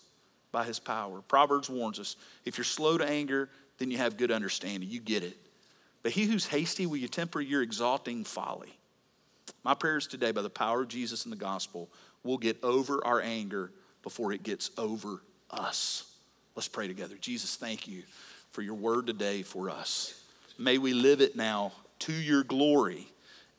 by 0.52 0.64
his 0.64 0.80
power. 0.80 1.22
Proverbs 1.28 1.70
warns 1.70 2.00
us 2.00 2.16
if 2.46 2.58
you're 2.58 2.66
slow 2.66 2.98
to 2.98 3.06
anger, 3.06 3.50
then 3.80 3.92
you 3.92 3.98
have 3.98 4.16
good 4.16 4.32
understanding. 4.32 4.90
You 4.90 5.00
get 5.02 5.24
it. 5.24 5.38
But 6.04 6.14
he 6.14 6.26
who's 6.26 6.48
hasty, 6.48 6.86
will 6.86 6.98
you 6.98 7.08
temper 7.08 7.42
your 7.42 7.62
exalting 7.62 8.24
folly? 8.24 8.78
My 9.64 9.74
prayers 9.74 10.08
today, 10.08 10.32
by 10.32 10.42
the 10.42 10.50
power 10.50 10.82
of 10.82 10.88
Jesus 10.88 11.26
and 11.26 11.32
the 11.32 11.38
gospel, 11.38 11.90
will 12.24 12.38
get 12.38 12.64
over 12.64 13.06
our 13.06 13.22
anger 13.22 13.72
before 14.04 14.32
it 14.34 14.44
gets 14.44 14.72
over 14.78 15.22
us. 15.52 16.12
Let's 16.56 16.68
pray 16.68 16.88
together. 16.88 17.16
Jesus, 17.20 17.56
thank 17.56 17.88
you 17.88 18.04
for 18.52 18.62
your 18.62 18.74
word 18.76 19.08
today 19.08 19.44
for 19.44 19.70
us. 19.70 20.24
May 20.58 20.78
we 20.78 20.94
live 20.94 21.22
it 21.22 21.36
now 21.36 21.72
to 22.00 22.14
your 22.14 22.44
glory. 22.44 23.08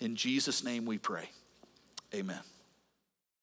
In 0.01 0.17
Jesus' 0.17 0.65
name 0.65 0.85
we 0.85 0.99
pray. 0.99 1.29
Amen. 2.15 2.41